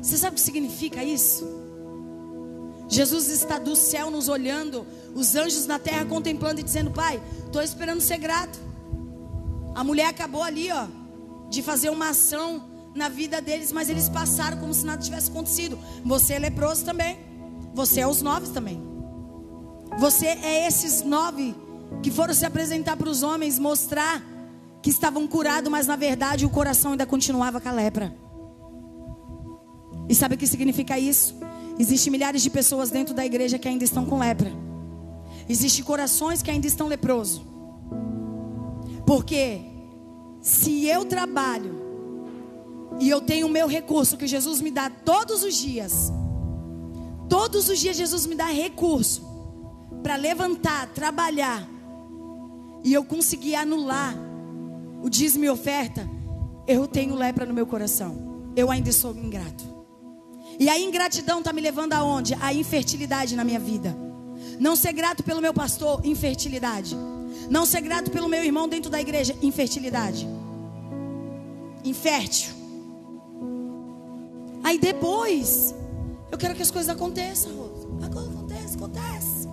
Você 0.00 0.16
sabe 0.16 0.32
o 0.32 0.34
que 0.36 0.40
significa 0.40 1.04
isso? 1.04 1.69
Jesus 2.90 3.28
está 3.28 3.56
do 3.56 3.76
céu 3.76 4.10
nos 4.10 4.28
olhando, 4.28 4.84
os 5.14 5.36
anjos 5.36 5.64
na 5.64 5.78
terra 5.78 6.04
contemplando 6.04 6.60
e 6.60 6.64
dizendo: 6.64 6.90
Pai, 6.90 7.22
estou 7.46 7.62
esperando 7.62 8.00
ser 8.00 8.18
grato. 8.18 8.58
A 9.76 9.84
mulher 9.84 10.06
acabou 10.06 10.42
ali, 10.42 10.70
ó, 10.72 10.86
de 11.48 11.62
fazer 11.62 11.88
uma 11.88 12.10
ação 12.10 12.68
na 12.92 13.08
vida 13.08 13.40
deles, 13.40 13.70
mas 13.70 13.88
eles 13.88 14.08
passaram 14.08 14.58
como 14.58 14.74
se 14.74 14.84
nada 14.84 15.00
tivesse 15.00 15.30
acontecido. 15.30 15.78
Você 16.04 16.34
é 16.34 16.38
leproso 16.40 16.84
também. 16.84 17.16
Você 17.72 18.00
é 18.00 18.06
os 18.08 18.20
nove 18.22 18.48
também. 18.48 18.82
Você 20.00 20.26
é 20.26 20.66
esses 20.66 21.02
nove 21.02 21.54
que 22.02 22.10
foram 22.10 22.34
se 22.34 22.44
apresentar 22.44 22.96
para 22.96 23.08
os 23.08 23.22
homens, 23.22 23.56
mostrar 23.56 24.20
que 24.82 24.90
estavam 24.90 25.28
curados, 25.28 25.70
mas 25.70 25.86
na 25.86 25.94
verdade 25.94 26.44
o 26.44 26.50
coração 26.50 26.92
ainda 26.92 27.06
continuava 27.06 27.60
com 27.60 27.68
a 27.68 27.72
lepra. 27.72 28.12
E 30.08 30.14
sabe 30.14 30.34
o 30.34 30.38
que 30.38 30.46
significa 30.46 30.98
isso? 30.98 31.39
Existem 31.80 32.10
milhares 32.10 32.42
de 32.42 32.50
pessoas 32.50 32.90
dentro 32.90 33.14
da 33.14 33.24
igreja 33.24 33.58
que 33.58 33.66
ainda 33.66 33.84
estão 33.84 34.04
com 34.04 34.18
lepra. 34.18 34.52
Existem 35.48 35.82
corações 35.82 36.42
que 36.42 36.50
ainda 36.50 36.66
estão 36.66 36.86
leprosos. 36.86 37.40
Porque 39.06 39.62
se 40.42 40.84
eu 40.86 41.06
trabalho 41.06 41.74
e 43.00 43.08
eu 43.08 43.22
tenho 43.22 43.46
o 43.46 43.50
meu 43.50 43.66
recurso 43.66 44.18
que 44.18 44.26
Jesus 44.26 44.60
me 44.60 44.70
dá 44.70 44.90
todos 44.90 45.42
os 45.42 45.54
dias, 45.54 46.12
todos 47.30 47.70
os 47.70 47.78
dias 47.78 47.96
Jesus 47.96 48.26
me 48.26 48.34
dá 48.34 48.44
recurso 48.44 49.26
para 50.02 50.16
levantar, 50.16 50.86
trabalhar, 50.88 51.66
e 52.84 52.92
eu 52.92 53.06
conseguir 53.06 53.54
anular 53.54 54.14
o 55.02 55.08
dízimo 55.08 55.46
e 55.46 55.48
oferta, 55.48 56.06
eu 56.66 56.86
tenho 56.86 57.14
lepra 57.14 57.46
no 57.46 57.54
meu 57.54 57.66
coração. 57.66 58.52
Eu 58.54 58.70
ainda 58.70 58.92
sou 58.92 59.16
ingrato. 59.16 59.69
E 60.60 60.68
a 60.68 60.78
ingratidão 60.78 61.38
está 61.38 61.54
me 61.54 61.62
levando 61.62 61.94
aonde? 61.94 62.36
A 62.38 62.52
infertilidade 62.52 63.34
na 63.34 63.42
minha 63.42 63.58
vida. 63.58 63.96
Não 64.58 64.76
ser 64.76 64.92
grato 64.92 65.24
pelo 65.24 65.40
meu 65.40 65.54
pastor, 65.54 66.04
infertilidade. 66.04 66.94
Não 67.48 67.64
ser 67.64 67.80
grato 67.80 68.10
pelo 68.10 68.28
meu 68.28 68.44
irmão 68.44 68.68
dentro 68.68 68.90
da 68.90 69.00
igreja, 69.00 69.34
infertilidade. 69.40 70.28
Infértil. 71.82 72.52
Aí 74.62 74.78
depois, 74.78 75.74
eu 76.30 76.36
quero 76.36 76.54
que 76.54 76.60
as 76.60 76.70
coisas 76.70 76.94
aconteçam, 76.94 77.70
Acontece, 78.02 78.76
acontece. 78.76 79.48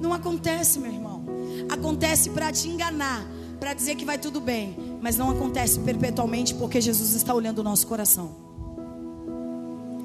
Não 0.00 0.12
acontece, 0.12 0.78
meu 0.78 0.92
irmão. 0.92 1.24
Acontece 1.68 2.30
para 2.30 2.52
te 2.52 2.68
enganar, 2.68 3.26
para 3.58 3.74
dizer 3.74 3.96
que 3.96 4.04
vai 4.04 4.18
tudo 4.18 4.40
bem, 4.40 4.76
mas 5.00 5.16
não 5.16 5.28
acontece 5.28 5.80
perpetualmente 5.80 6.54
porque 6.54 6.80
Jesus 6.80 7.14
está 7.14 7.34
olhando 7.34 7.58
o 7.58 7.62
nosso 7.64 7.86
coração. 7.86 8.45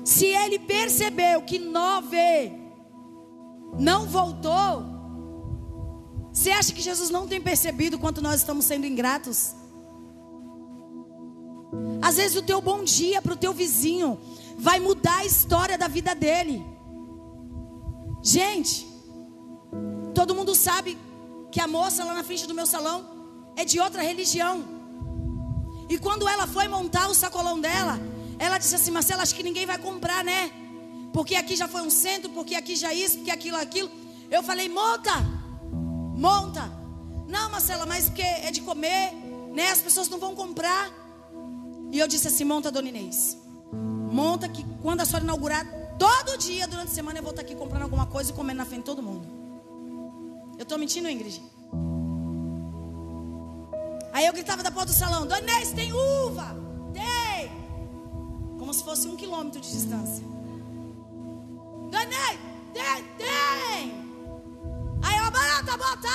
Se 0.03 0.25
ele 0.25 0.59
percebeu 0.59 1.41
que 1.41 1.59
nove 1.59 2.51
não 3.77 4.05
voltou, 4.07 4.83
você 6.33 6.49
acha 6.51 6.73
que 6.73 6.81
Jesus 6.81 7.09
não 7.09 7.27
tem 7.27 7.41
percebido 7.41 7.99
quanto 7.99 8.21
nós 8.21 8.35
estamos 8.35 8.65
sendo 8.65 8.85
ingratos? 8.85 9.53
Às 12.01 12.17
vezes 12.17 12.35
o 12.35 12.41
teu 12.41 12.61
bom 12.61 12.83
dia 12.83 13.21
para 13.21 13.33
o 13.33 13.37
teu 13.37 13.53
vizinho 13.53 14.17
vai 14.57 14.79
mudar 14.79 15.19
a 15.19 15.25
história 15.25 15.77
da 15.77 15.87
vida 15.87 16.15
dele. 16.15 16.65
Gente, 18.23 18.87
todo 20.13 20.35
mundo 20.35 20.55
sabe 20.55 20.97
que 21.51 21.59
a 21.59 21.67
moça 21.67 22.03
lá 22.03 22.13
na 22.13 22.23
frente 22.23 22.47
do 22.47 22.53
meu 22.53 22.65
salão 22.65 23.05
é 23.55 23.65
de 23.65 23.79
outra 23.79 24.01
religião. 24.01 24.63
E 25.89 25.97
quando 25.97 26.27
ela 26.27 26.47
foi 26.47 26.67
montar 26.67 27.09
o 27.09 27.13
sacolão 27.13 27.59
dela, 27.59 27.99
ela 28.41 28.57
disse 28.57 28.73
assim: 28.73 28.89
Marcela, 28.89 29.21
acho 29.21 29.35
que 29.35 29.43
ninguém 29.43 29.67
vai 29.67 29.77
comprar, 29.77 30.23
né? 30.23 30.51
Porque 31.13 31.35
aqui 31.35 31.55
já 31.55 31.67
foi 31.67 31.81
um 31.81 31.91
centro, 31.91 32.31
porque 32.31 32.55
aqui 32.55 32.75
já 32.75 32.91
isso, 32.91 33.17
porque 33.17 33.29
aquilo, 33.29 33.55
aquilo. 33.57 33.91
Eu 34.31 34.41
falei: 34.41 34.67
monta, 34.67 35.13
monta. 36.25 36.63
Não, 37.27 37.51
Marcela, 37.51 37.85
mas 37.85 38.05
porque 38.05 38.23
é 38.23 38.49
de 38.49 38.61
comer, 38.61 39.13
né? 39.53 39.69
As 39.69 39.79
pessoas 39.79 40.09
não 40.09 40.17
vão 40.17 40.33
comprar. 40.33 40.89
E 41.91 41.99
eu 41.99 42.07
disse 42.07 42.27
assim: 42.29 42.43
monta, 42.43 42.71
dona 42.71 42.89
Inês. 42.89 43.37
Monta 43.71 44.49
que 44.49 44.65
quando 44.81 45.01
a 45.01 45.05
senhora 45.05 45.23
inaugurar, 45.23 45.63
todo 45.99 46.35
dia 46.39 46.67
durante 46.67 46.89
a 46.89 46.95
semana 46.95 47.19
eu 47.19 47.23
vou 47.23 47.29
estar 47.29 47.43
aqui 47.43 47.55
comprando 47.55 47.83
alguma 47.83 48.07
coisa 48.07 48.31
e 48.31 48.33
comendo 48.33 48.57
na 48.57 48.65
frente 48.65 48.79
de 48.79 48.85
todo 48.85 49.03
mundo. 49.03 49.27
Eu 50.57 50.63
estou 50.63 50.79
mentindo, 50.79 51.07
Ingrid? 51.07 51.39
Aí 54.11 54.25
eu 54.25 54.33
gritava 54.33 54.63
da 54.63 54.71
porta 54.71 54.91
do 54.91 54.97
salão: 54.97 55.27
Dona 55.27 55.41
Inês, 55.41 55.73
tem 55.73 55.93
uva? 55.93 56.60
Tem 58.71 58.83
fosse 58.83 59.07
um 59.07 59.17
quilômetro 59.17 59.59
de 59.59 59.69
distância. 59.69 60.23
Danei, 61.91 62.39
tem. 63.17 63.91
Aí 65.01 65.17
eu, 65.17 65.29
barata, 65.29 65.77
bota. 65.77 66.07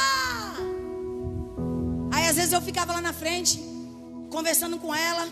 Aí 2.13 2.27
às 2.29 2.37
vezes 2.37 2.53
eu 2.53 2.63
ficava 2.63 2.95
lá 2.95 3.01
na 3.03 3.13
frente, 3.13 3.63
conversando 4.31 4.79
com 4.79 4.95
ela, 4.95 5.29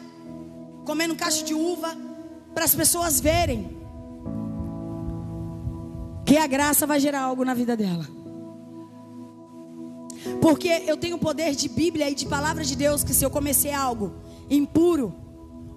comendo 0.85 1.15
um 1.15 1.17
cacho 1.17 1.45
de 1.45 1.55
uva, 1.55 1.97
para 2.55 2.65
as 2.65 2.75
pessoas 2.75 3.21
verem 3.21 3.75
que 6.27 6.37
a 6.37 6.47
graça 6.47 6.87
vai 6.87 7.01
gerar 7.01 7.23
algo 7.23 7.43
na 7.43 7.55
vida 7.55 7.75
dela. 7.75 8.07
Porque 10.43 10.69
eu 10.87 10.99
tenho 10.99 11.17
poder 11.17 11.55
de 11.55 11.69
Bíblia 11.71 12.11
e 12.11 12.15
de 12.15 12.27
palavra 12.27 12.63
de 12.65 12.77
Deus 12.77 13.03
que 13.03 13.15
se 13.15 13.25
eu 13.25 13.31
comecei 13.31 13.73
algo 13.73 14.13
impuro 14.51 15.15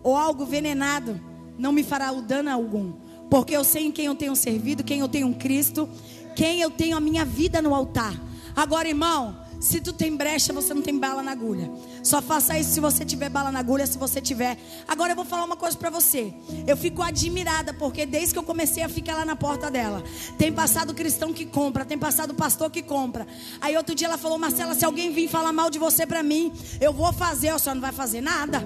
ou 0.04 0.16
algo 0.16 0.46
venenado, 0.46 1.27
não 1.58 1.72
me 1.72 1.84
fará 1.84 2.12
o 2.12 2.22
dano 2.22 2.50
algum. 2.50 2.94
Porque 3.30 3.56
eu 3.56 3.64
sei 3.64 3.86
em 3.86 3.92
quem 3.92 4.06
eu 4.06 4.16
tenho 4.16 4.36
servido, 4.36 4.84
quem 4.84 5.00
eu 5.00 5.08
tenho 5.08 5.34
Cristo, 5.36 5.90
quem 6.36 6.62
eu 6.62 6.70
tenho 6.70 6.96
a 6.96 7.00
minha 7.00 7.26
vida 7.26 7.62
no 7.62 7.74
altar. 7.74 8.14
Agora, 8.56 8.88
irmão, 8.88 9.36
se 9.60 9.82
tu 9.82 9.92
tem 9.92 10.16
brecha, 10.16 10.54
você 10.54 10.74
não 10.74 10.82
tem 10.82 10.98
bala 10.98 11.24
na 11.24 11.32
agulha. 11.32 11.70
Só 12.04 12.22
faça 12.22 12.58
isso 12.58 12.72
se 12.72 12.80
você 12.80 13.04
tiver 13.04 13.30
bala 13.30 13.52
na 13.52 13.60
agulha, 13.60 13.88
se 13.88 13.98
você 13.98 14.22
tiver. 14.22 14.58
Agora 14.88 15.12
eu 15.12 15.16
vou 15.16 15.26
falar 15.26 15.44
uma 15.44 15.56
coisa 15.56 15.76
para 15.76 15.90
você. 15.90 16.34
Eu 16.66 16.78
fico 16.78 17.02
admirada 17.02 17.74
porque 17.74 18.06
desde 18.06 18.34
que 18.34 18.40
eu 18.40 18.44
comecei 18.44 18.84
a 18.84 18.90
ficar 18.90 19.16
lá 19.16 19.26
na 19.26 19.36
porta 19.36 19.72
dela, 19.72 20.04
tem 20.38 20.54
passado 20.54 20.94
cristão 20.94 21.34
que 21.34 21.46
compra, 21.46 21.86
tem 21.86 21.98
passado 21.98 22.34
pastor 22.36 22.70
que 22.70 22.84
compra. 22.84 23.28
Aí 23.60 23.76
outro 23.76 23.96
dia 23.96 24.08
ela 24.08 24.18
falou: 24.18 24.38
"Marcela, 24.38 24.76
se 24.76 24.86
alguém 24.86 25.12
vir 25.12 25.28
falar 25.28 25.52
mal 25.52 25.70
de 25.70 25.80
você 25.80 26.06
para 26.06 26.22
mim, 26.22 26.54
eu 26.80 26.94
vou 26.94 27.12
fazer, 27.12 27.60
senhor 27.60 27.76
não 27.76 27.82
vai 27.82 27.92
fazer 27.92 28.22
nada. 28.22 28.64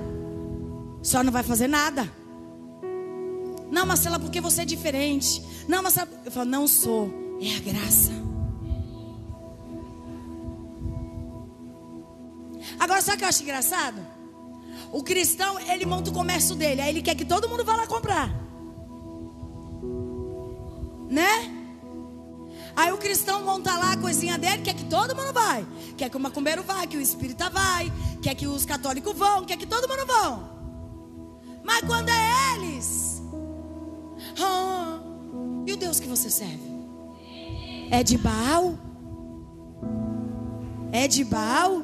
Senhor 1.02 1.24
não 1.24 1.32
vai 1.32 1.44
fazer 1.44 1.68
nada." 1.68 2.21
Não, 3.72 3.86
Marcela, 3.86 4.20
porque 4.20 4.42
você 4.42 4.62
é 4.62 4.66
diferente. 4.66 5.42
Não, 5.68 5.82
Marcela, 5.82 6.10
eu 6.26 6.32
falo: 6.32 6.50
"Não 6.50 6.68
sou, 6.68 7.10
é 7.42 7.56
a 7.56 7.60
graça." 7.60 8.12
Agora, 12.80 13.02
sabe 13.02 13.16
o 13.16 13.20
que 13.20 13.24
eu 13.24 13.30
acho 13.30 13.44
engraçado? 13.44 14.02
O 14.92 15.04
cristão, 15.04 15.60
ele 15.60 15.86
monta 15.86 16.10
o 16.10 16.14
comércio 16.14 16.56
dele. 16.56 16.82
Aí 16.82 16.90
ele 16.90 17.02
quer 17.02 17.16
que 17.16 17.24
todo 17.24 17.48
mundo 17.48 17.64
vá 17.64 17.76
lá 17.76 17.88
comprar. 17.88 18.30
Né? 21.10 21.62
Aí 22.76 22.92
o 22.92 22.98
cristão 22.98 23.44
monta 23.44 23.76
lá 23.78 23.94
a 23.94 23.98
coisinha 23.98 24.38
dele, 24.38 24.62
quer 24.64 24.74
que 24.74 24.86
todo 24.86 25.16
mundo 25.16 25.34
vai. 25.34 25.66
Quer 25.98 26.10
que 26.10 26.18
o 26.18 26.20
macumbeiro 26.20 26.64
vá, 26.64 26.88
que 26.88 26.98
o 26.98 27.02
espírita 27.02 27.50
vai. 27.50 27.92
Quer 28.22 28.36
que 28.36 28.48
os 28.48 28.66
católicos 28.66 29.16
vão, 29.16 29.46
quer 29.46 29.58
que 29.58 29.66
todo 29.66 29.88
mundo 29.88 30.06
vão. 30.06 30.50
Mas 31.64 31.82
quando 31.82 32.10
é 32.10 32.56
eles... 32.56 33.11
Ah, 34.40 35.00
e 35.66 35.74
o 35.74 35.78
Deus 35.78 36.00
que 36.00 36.08
você 36.08 36.30
serve? 36.30 36.72
É 37.90 38.04
de 38.04 38.18
Baal? 38.18 38.76
É 40.92 41.08
de 41.08 41.24
Baal? 41.24 41.84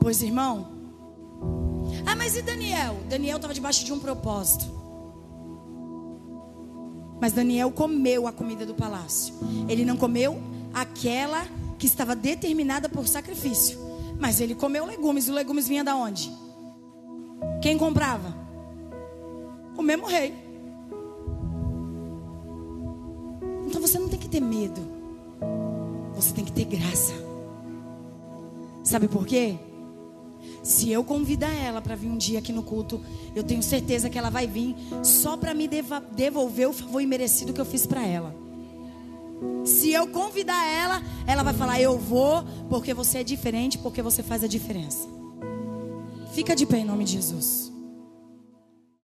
Pois, 0.00 0.22
irmão. 0.22 0.68
Ah, 2.06 2.16
mas 2.16 2.36
e 2.36 2.42
Daniel? 2.42 2.96
Daniel 3.08 3.36
estava 3.36 3.52
debaixo 3.52 3.84
de 3.84 3.92
um 3.92 3.98
propósito. 3.98 4.64
Mas 7.20 7.32
Daniel 7.32 7.70
comeu 7.70 8.26
a 8.26 8.32
comida 8.32 8.64
do 8.64 8.74
palácio. 8.74 9.34
Ele 9.68 9.84
não 9.84 9.96
comeu 9.96 10.40
aquela 10.72 11.46
que 11.78 11.86
estava 11.86 12.16
determinada 12.16 12.88
por 12.88 13.06
sacrifício. 13.06 13.78
Mas 14.18 14.40
ele 14.40 14.54
comeu 14.54 14.86
legumes. 14.86 15.28
E 15.28 15.30
legumes 15.30 15.68
vinham 15.68 15.84
da 15.84 15.94
onde? 15.94 16.32
Quem 17.60 17.76
comprava? 17.76 18.34
O 19.76 19.82
mesmo 19.82 20.06
rei. 20.06 20.34
Então 23.66 23.80
você 23.80 23.98
não 23.98 24.08
tem 24.08 24.18
que 24.18 24.28
ter 24.28 24.40
medo. 24.40 24.80
Você 26.14 26.32
tem 26.32 26.44
que 26.44 26.52
ter 26.52 26.64
graça. 26.64 27.12
Sabe 28.82 29.08
por 29.08 29.26
quê? 29.26 29.56
Se 30.62 30.90
eu 30.90 31.04
convidar 31.04 31.52
ela 31.52 31.80
para 31.80 31.94
vir 31.94 32.08
um 32.10 32.16
dia 32.16 32.38
aqui 32.38 32.52
no 32.52 32.62
culto, 32.62 33.00
eu 33.34 33.42
tenho 33.42 33.62
certeza 33.62 34.10
que 34.10 34.18
ela 34.18 34.30
vai 34.30 34.46
vir 34.46 34.74
só 35.02 35.36
para 35.36 35.54
me 35.54 35.68
devolver 36.12 36.68
o 36.68 36.72
favor 36.72 37.00
imerecido 37.00 37.52
que 37.52 37.60
eu 37.60 37.64
fiz 37.64 37.86
para 37.86 38.06
ela. 38.06 38.34
Se 39.64 39.90
eu 39.90 40.06
convidar 40.08 40.66
ela, 40.66 41.02
ela 41.26 41.42
vai 41.42 41.54
falar: 41.54 41.80
Eu 41.80 41.98
vou, 41.98 42.44
porque 42.68 42.92
você 42.92 43.18
é 43.18 43.24
diferente, 43.24 43.78
porque 43.78 44.02
você 44.02 44.22
faz 44.22 44.44
a 44.44 44.48
diferença. 44.48 45.19
Fica 46.32 46.54
de 46.54 46.64
pé 46.64 46.78
em 46.78 46.84
nome 46.84 47.04
de 47.04 47.12
Jesus. 47.12 47.72